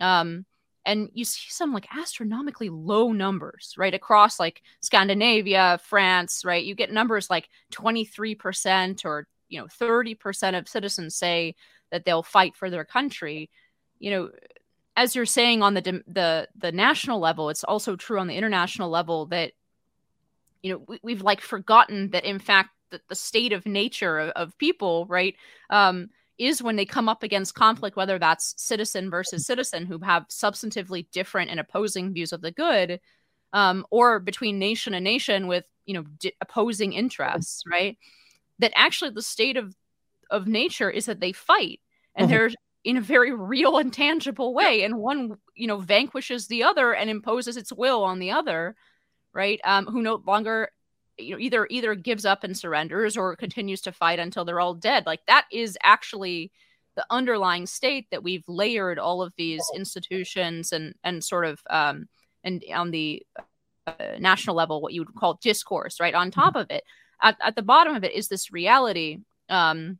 [0.00, 0.44] Um,
[0.84, 6.64] and you see some like astronomically low numbers, right, across like Scandinavia, France, right?
[6.64, 11.56] You get numbers like 23% or, you know, 30% of citizens say
[11.90, 13.50] that they'll fight for their country.
[13.98, 14.30] You know,
[14.96, 18.90] as you're saying on the the the national level, it's also true on the international
[18.90, 19.52] level that
[20.62, 24.30] you know we, we've like forgotten that in fact the, the state of nature of,
[24.30, 25.34] of people, right?
[25.70, 30.28] Um, is when they come up against conflict, whether that's citizen versus citizen who have
[30.28, 33.00] substantively different and opposing views of the good,
[33.54, 37.96] um, or between nation and nation with you know di- opposing interests, right?
[38.58, 39.74] That actually the state of
[40.30, 41.80] of nature is that they fight
[42.14, 42.36] and mm-hmm.
[42.36, 42.50] they're
[42.86, 47.10] in a very real and tangible way, and one you know vanquishes the other and
[47.10, 48.76] imposes its will on the other,
[49.34, 49.60] right?
[49.64, 50.70] Um, who no longer
[51.18, 54.72] you know either either gives up and surrenders or continues to fight until they're all
[54.72, 55.04] dead.
[55.04, 56.52] Like that is actually
[56.94, 62.08] the underlying state that we've layered all of these institutions and and sort of um
[62.44, 63.20] and on the
[63.88, 66.14] uh, national level what you would call discourse right?
[66.14, 66.84] On top of it
[67.20, 69.18] at, at the bottom of it is this reality
[69.48, 69.98] um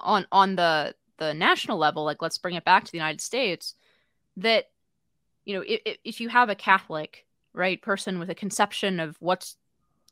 [0.00, 3.74] on on the the national level like let's bring it back to the united states
[4.36, 4.64] that
[5.44, 9.56] you know if, if you have a catholic right person with a conception of what's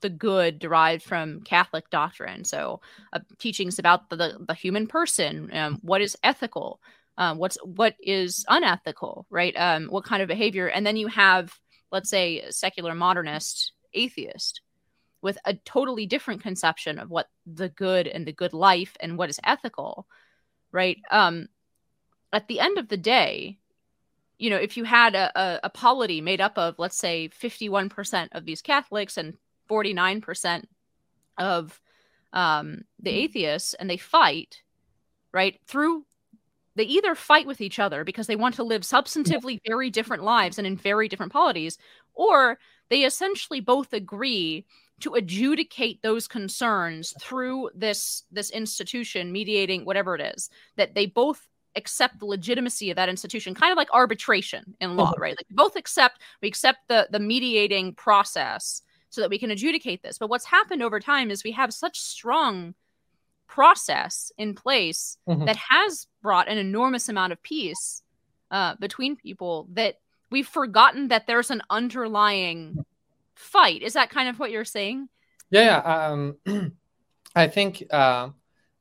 [0.00, 2.44] the good derived from Catholic doctrine.
[2.44, 2.80] So,
[3.12, 6.80] uh, teachings about the, the, the human person, um, what is ethical,
[7.16, 9.54] um, what's what is unethical, right?
[9.56, 11.58] Um, what kind of behavior, and then you have,
[11.90, 14.60] let's say, secular modernist atheist
[15.20, 19.30] with a totally different conception of what the good and the good life and what
[19.30, 20.06] is ethical,
[20.72, 20.98] right?
[21.10, 21.48] Um,
[22.32, 23.58] at the end of the day,
[24.38, 28.28] you know, if you had a, a, a polity made up of, let's say, 51%
[28.32, 29.34] of these Catholics and
[29.68, 30.64] 49%
[31.38, 31.80] of
[32.32, 33.16] um, the hmm.
[33.16, 34.62] atheists and they fight
[35.32, 36.04] right through
[36.74, 40.58] they either fight with each other because they want to live substantively very different lives
[40.58, 41.76] and in very different polities
[42.14, 42.58] or
[42.88, 44.64] they essentially both agree
[45.00, 51.48] to adjudicate those concerns through this this institution mediating whatever it is that they both
[51.76, 55.22] accept the legitimacy of that institution kind of like arbitration in law mm-hmm.
[55.22, 60.02] right like both accept we accept the the mediating process so that we can adjudicate
[60.02, 62.74] this but what's happened over time is we have such strong
[63.46, 65.44] process in place mm-hmm.
[65.44, 68.02] that has brought an enormous amount of peace
[68.50, 69.96] uh, between people that
[70.30, 72.84] we've forgotten that there's an underlying
[73.38, 73.82] fight.
[73.82, 75.08] Is that kind of what you're saying?
[75.50, 76.36] Yeah, um,
[77.36, 78.30] I think uh,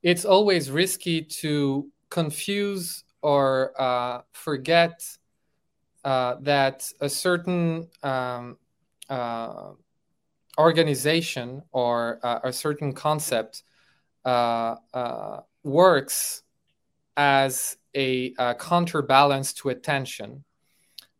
[0.02, 5.02] it's always risky to confuse or uh, forget
[6.04, 8.58] uh, that a certain um,
[9.08, 9.70] uh,
[10.58, 13.62] organization or uh, a certain concept
[14.24, 14.74] uh,
[15.62, 16.42] works
[17.16, 20.44] as a, a counterbalance to attention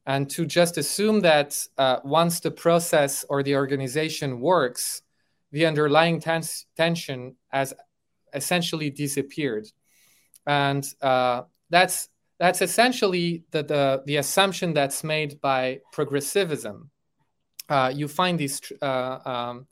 [0.08, 5.02] and to just assume that uh, once the process or the organization works,
[5.52, 7.74] the underlying tens- tension has
[8.32, 9.68] essentially disappeared,
[10.46, 16.90] and uh, that's that's essentially the, the, the assumption that's made by progressivism.
[17.68, 19.66] Uh, you find this uh, um,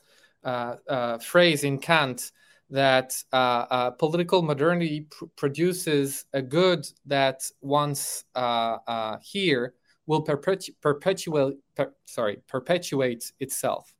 [0.44, 2.32] uh, uh, phrase in Kant
[2.68, 3.14] that
[3.98, 8.24] political modernity pr- produces a good that once
[9.22, 9.72] here
[10.06, 13.94] will perpetu- perpetuate per, sorry perpetuate itself.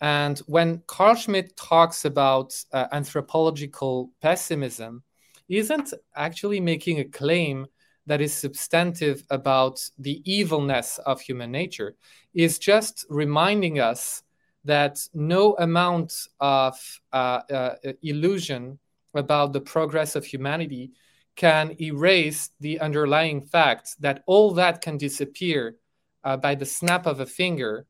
[0.00, 5.02] And when carl schmitt talks about uh, anthropological pessimism
[5.48, 7.66] he isn't actually making a claim
[8.06, 11.96] that is substantive about the evilness of human nature.
[12.34, 14.22] Is just reminding us
[14.64, 16.74] that no amount of
[17.12, 18.78] uh, uh, illusion
[19.14, 20.90] about the progress of humanity
[21.36, 25.76] can erase the underlying fact that all that can disappear
[26.24, 27.86] uh, by the snap of a finger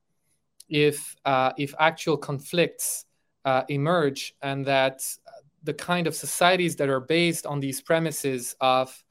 [0.68, 3.06] if uh, if actual conflicts
[3.44, 5.00] uh, emerge and that
[5.62, 9.02] the kind of societies that are based on these premises of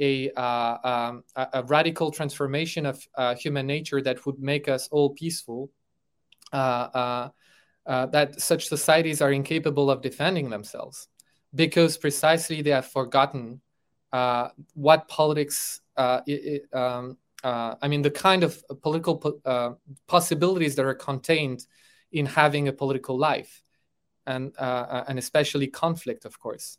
[0.00, 5.10] a, uh, um, a, radical transformation of uh, human nature that would make us all
[5.10, 5.70] peaceful
[6.52, 7.28] uh,
[7.86, 11.08] that such societies are incapable of defending themselves
[11.54, 13.60] because precisely they have forgotten
[14.74, 19.72] what politics, uh, it, um, uh, I mean, the kind of political po- uh,
[20.06, 21.66] possibilities that are contained
[22.12, 23.62] in having a political life,
[24.26, 26.78] and uh, and especially conflict, of course.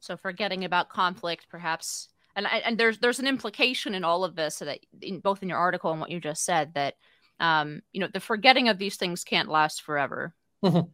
[0.00, 4.60] So, forgetting about conflict, perhaps, and and there's there's an implication in all of this
[4.60, 6.94] that in, both in your article and what you just said that
[7.40, 10.34] um, you know the forgetting of these things can't last forever.
[10.64, 10.88] Mm-hmm.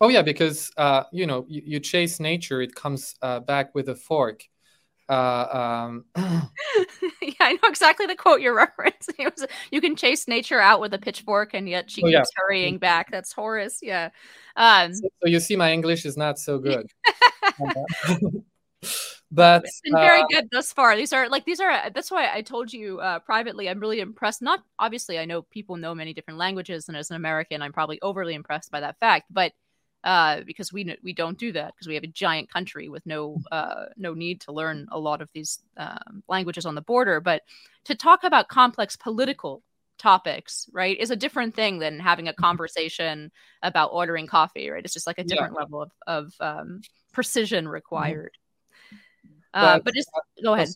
[0.00, 3.88] Oh yeah, because uh, you know you, you, chase nature, it comes uh, back with
[3.88, 4.44] a fork.
[5.08, 6.04] Uh, um...
[6.16, 9.24] yeah, I know exactly the quote you're referencing.
[9.24, 12.24] Was, you can chase nature out with a pitchfork, and yet she oh, keeps yeah.
[12.36, 13.10] hurrying back.
[13.10, 13.80] That's Horace.
[13.82, 14.10] Yeah.
[14.56, 16.86] Um, so, so, you see, my English is not so good.
[19.30, 20.96] but it's been very uh, good thus far.
[20.96, 21.90] These are like these are.
[21.90, 23.68] That's why I told you uh, privately.
[23.68, 24.42] I'm really impressed.
[24.42, 28.00] Not obviously, I know people know many different languages, and as an American, I'm probably
[28.02, 29.26] overly impressed by that fact.
[29.30, 29.52] But
[30.04, 33.36] uh, because we we don't do that because we have a giant country with no
[33.50, 37.20] uh, no need to learn a lot of these um, languages on the border.
[37.20, 37.42] But
[37.84, 39.62] to talk about complex political
[39.98, 42.42] topics, right, is a different thing than having a mm-hmm.
[42.42, 43.32] conversation
[43.62, 44.84] about ordering coffee, right?
[44.84, 45.60] It's just like a different yeah.
[45.60, 46.80] level of of um,
[47.12, 47.74] precision mm-hmm.
[47.74, 48.32] required.
[48.34, 49.34] Mm-hmm.
[49.54, 50.10] Uh, but just
[50.42, 50.68] go ahead.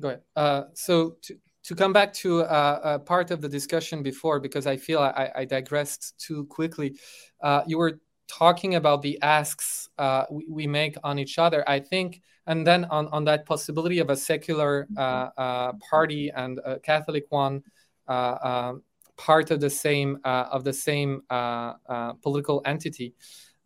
[0.00, 0.20] Go ahead.
[0.36, 4.66] Uh, so to, to come back to uh, a part of the discussion before, because
[4.66, 6.96] I feel I, I digressed too quickly.
[7.42, 11.80] Uh, you were talking about the asks uh, we, we, make on each other, I
[11.80, 16.78] think, and then on, on that possibility of a secular uh, uh, party and a
[16.78, 17.62] Catholic one,
[18.06, 18.82] uh, um,
[19.16, 23.14] part of the same uh, of the same uh, political entity.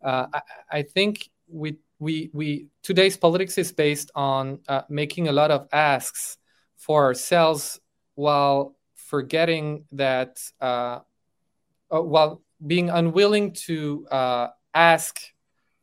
[0.03, 4.59] I, I, think we, we, we today's politics is based on
[4.89, 6.37] making a lot of asks
[6.75, 7.79] for ourselves
[8.15, 10.39] while forgetting that
[11.89, 15.19] while being unwilling to uh, ask,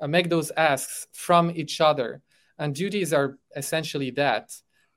[0.01, 2.23] uh, make those asks from each other.
[2.59, 4.53] And duties are essentially that.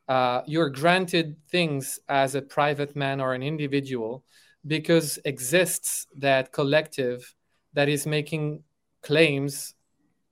[0.08, 4.24] Uh, you're granted things as a private man or an individual
[4.68, 7.34] because exists that collective
[7.74, 8.64] that is making
[9.02, 9.76] claims,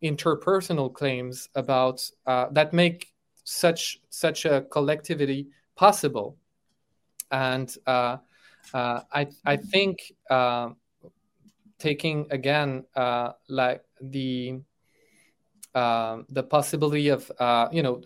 [0.03, 6.37] interpersonal claims about uh, that make such such a collectivity possible.
[7.31, 8.17] And uh,
[8.73, 9.99] uh, I I think
[11.81, 14.61] taking again uh, like the
[15.73, 18.01] uh, the possibility of uh, you know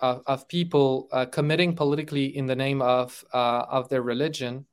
[0.00, 4.66] of, of people uh, committing politically in the name of uh, of their religion.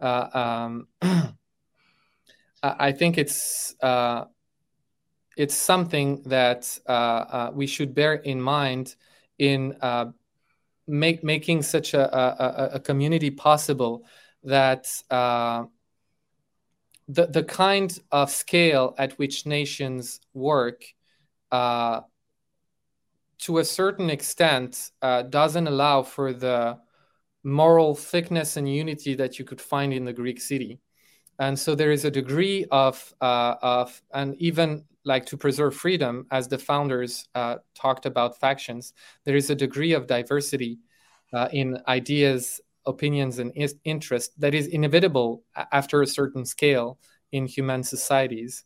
[0.00, 0.88] Uh, um,
[2.62, 3.74] I think it's
[5.36, 6.78] it's something that
[7.54, 8.94] we should bear in mind
[9.38, 9.76] in
[10.86, 14.04] make, making such a, a, a, community possible
[14.44, 14.86] that
[17.08, 20.84] the, the kind of scale at which nations work
[21.52, 22.00] uh,
[23.38, 26.78] to a certain extent uh, doesn't allow for the
[27.42, 30.80] moral thickness and unity that you could find in the Greek city.
[31.38, 36.48] And so there is a degree of, of and even like to preserve freedom, as
[36.48, 38.94] the founders uh, talked about factions,
[39.24, 40.78] there is a degree of diversity
[41.32, 43.52] uh, in ideas, opinions, and
[43.84, 46.98] interest that is inevitable after a certain scale
[47.32, 48.64] in human societies.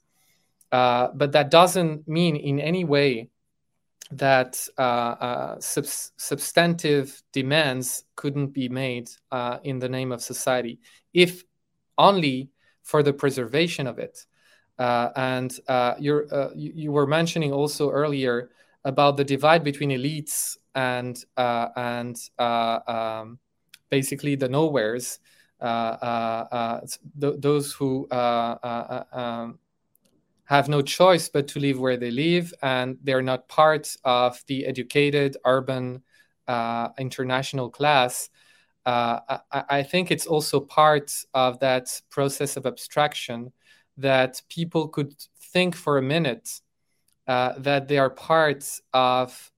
[0.70, 3.30] Uh, but that doesn't mean in any way
[4.10, 10.78] that uh, uh, sub- substantive demands couldn't be made uh, in the name of society,
[11.12, 11.44] if
[11.96, 12.50] only
[12.82, 14.26] for the preservation of it.
[14.78, 18.50] Uh, and uh, you, you, were mentioning also earlier
[18.84, 23.38] about the divide between elites and and um,
[23.91, 25.18] basically the nowheres,
[25.61, 26.80] uh, uh, uh,
[27.20, 29.59] th- those who um,
[30.45, 34.66] have no choice but to live where they live, and they're not part of the
[34.66, 36.03] educated urban
[36.99, 38.30] international class.
[38.86, 43.53] I, I think it's also part of that process of abstraction
[43.99, 45.12] that people could
[45.53, 46.61] think for a minute
[47.26, 48.64] uh, that they are part
[48.95, 49.53] of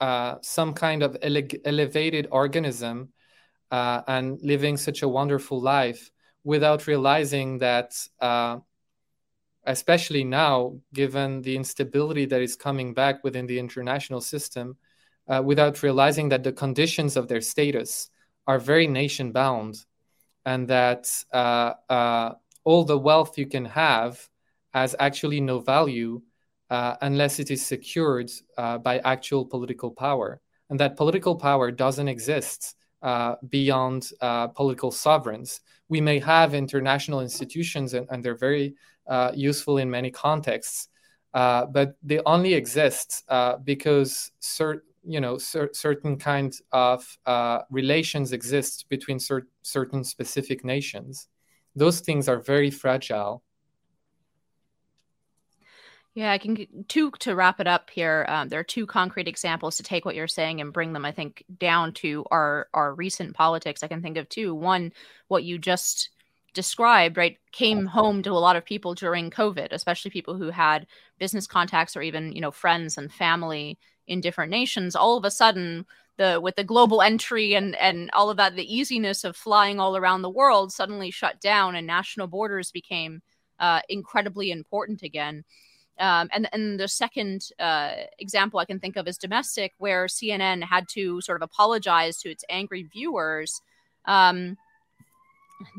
[0.00, 3.10] uh, some kind of ele- elevated organism
[3.70, 6.10] uh, and living such a wonderful life
[6.44, 8.58] without realizing that, uh,
[9.64, 14.76] especially now, given the instability that is coming back within the international system,
[15.28, 18.10] uh, without realizing that the conditions of their status
[18.46, 19.84] are very nation bound
[20.44, 24.28] and that uh, all the wealth you can have
[24.72, 26.22] has actually no value
[26.70, 30.40] uh, unless it is secured uh, by actual political power.
[30.68, 35.60] And that political power doesn't exist uh, beyond uh, political sovereigns.
[35.88, 38.74] We may have international institutions, and, and they're very
[39.06, 40.88] uh, useful in many contexts,
[41.34, 43.24] uh, but they only exist
[43.64, 47.18] because cer- you know cer- certain kinds of
[47.70, 51.28] relations exist between cer- certain specific nations
[51.76, 53.42] those things are very fragile.
[56.16, 58.24] Yeah, I can two to wrap it up here.
[58.26, 61.12] Um, there are two concrete examples to take what you're saying and bring them, I
[61.12, 63.82] think, down to our our recent politics.
[63.82, 64.54] I can think of two.
[64.54, 64.92] One,
[65.28, 66.08] what you just
[66.54, 70.86] described, right, came home to a lot of people during COVID, especially people who had
[71.18, 74.96] business contacts or even you know friends and family in different nations.
[74.96, 75.84] All of a sudden,
[76.16, 79.98] the with the global entry and and all of that the easiness of flying all
[79.98, 83.20] around the world suddenly shut down and national borders became
[83.60, 85.44] uh, incredibly important again
[85.98, 90.62] um, and and the second uh, example I can think of is domestic, where CNN
[90.64, 93.60] had to sort of apologize to its angry viewers
[94.06, 94.56] um,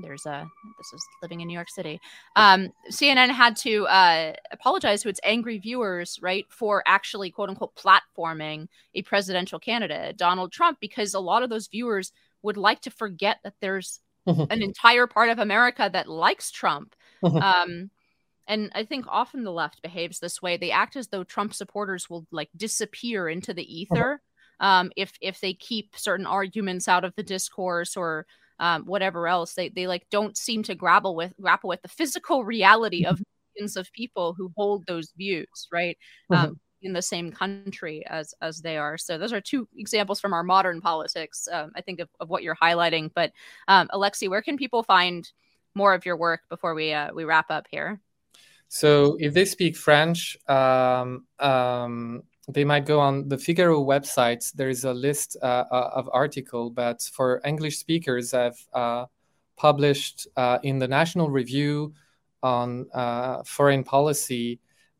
[0.01, 0.45] there's a
[0.77, 1.99] this is living in New York City.
[2.35, 7.75] Um, CNN had to uh, apologize to its angry viewers, right, for actually quote unquote
[7.75, 12.11] platforming a presidential candidate, Donald Trump, because a lot of those viewers
[12.41, 14.51] would like to forget that there's mm-hmm.
[14.51, 16.95] an entire part of America that likes Trump.
[17.23, 17.37] Mm-hmm.
[17.37, 17.89] Um,
[18.47, 20.57] and I think often the left behaves this way.
[20.57, 23.95] They act as though Trump supporters will like disappear into the mm-hmm.
[23.95, 24.21] ether
[24.59, 28.25] um, if if they keep certain arguments out of the discourse or
[28.59, 29.53] um, whatever else.
[29.53, 33.21] They they like don't seem to grapple with grapple with the physical reality of
[33.55, 35.97] millions of people who hold those views, right?
[36.31, 36.45] Mm-hmm.
[36.45, 38.97] Um, in the same country as as they are.
[38.97, 41.47] So those are two examples from our modern politics.
[41.51, 43.11] Um, I think of, of what you're highlighting.
[43.13, 43.31] But
[43.67, 45.29] um, Alexis, where can people find
[45.73, 47.99] more of your work before we uh, we wrap up here?
[48.69, 54.51] So if they speak French, um, um, they might go on the Figaro website.
[54.53, 59.05] There is a list uh, uh, of article, but for English speakers, I've uh,
[59.57, 61.93] published uh, in the National Review
[62.43, 64.59] on uh, foreign policy.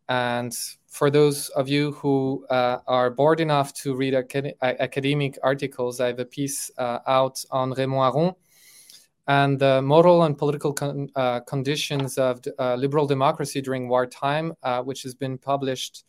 [0.09, 0.57] And
[0.87, 6.07] for those of you who uh, are bored enough to read acad- academic articles, I
[6.07, 8.35] have a piece out on Raymond Aron
[9.27, 11.09] and the moral and political con-
[11.47, 14.53] conditions of liberal democracy during wartime,
[14.83, 16.05] which has been published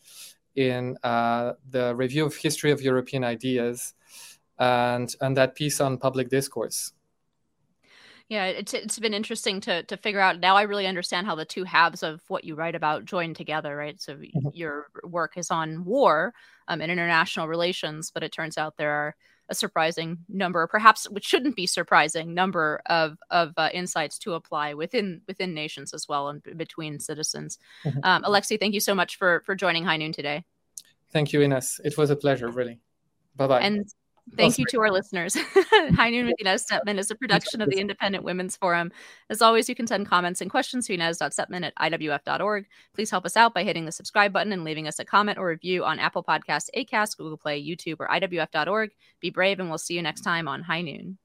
[0.59, 3.95] in uh, the review of history of European ideas
[4.59, 6.93] and and that piece on public discourse.
[8.29, 10.41] Yeah, it's it's been interesting to to figure out.
[10.41, 13.77] Now I really understand how the two halves of what you write about join together,
[13.77, 14.01] right?
[14.01, 14.49] So mm-hmm.
[14.53, 16.35] your work is on war
[16.67, 19.17] um, and international relations, but it turns out there are
[19.49, 24.75] a surprising number, perhaps which shouldn't be surprising number of of uh, insights to apply
[24.75, 27.59] within within nations as well and between citizens.
[27.85, 28.01] Mm-hmm.
[28.03, 30.45] Um, Alexis, thank you so much for for joining High Noon today.
[31.11, 31.81] Thank you, Inez.
[31.85, 32.81] It was a pleasure, really.
[33.37, 33.61] Bye bye.
[33.61, 33.87] And
[34.37, 35.37] Thank oh, you to our listeners.
[35.95, 38.93] High Noon with Inez Stepman is a production of the Independent Women's Forum.
[39.31, 42.67] As always, you can send comments and questions to inez.stepman at iwf.org.
[42.95, 45.49] Please help us out by hitting the subscribe button and leaving us a comment or
[45.49, 48.91] review on Apple Podcasts, Acast, Google Play, YouTube, or iwf.org.
[49.21, 51.19] Be brave, and we'll see you next time on High Noon.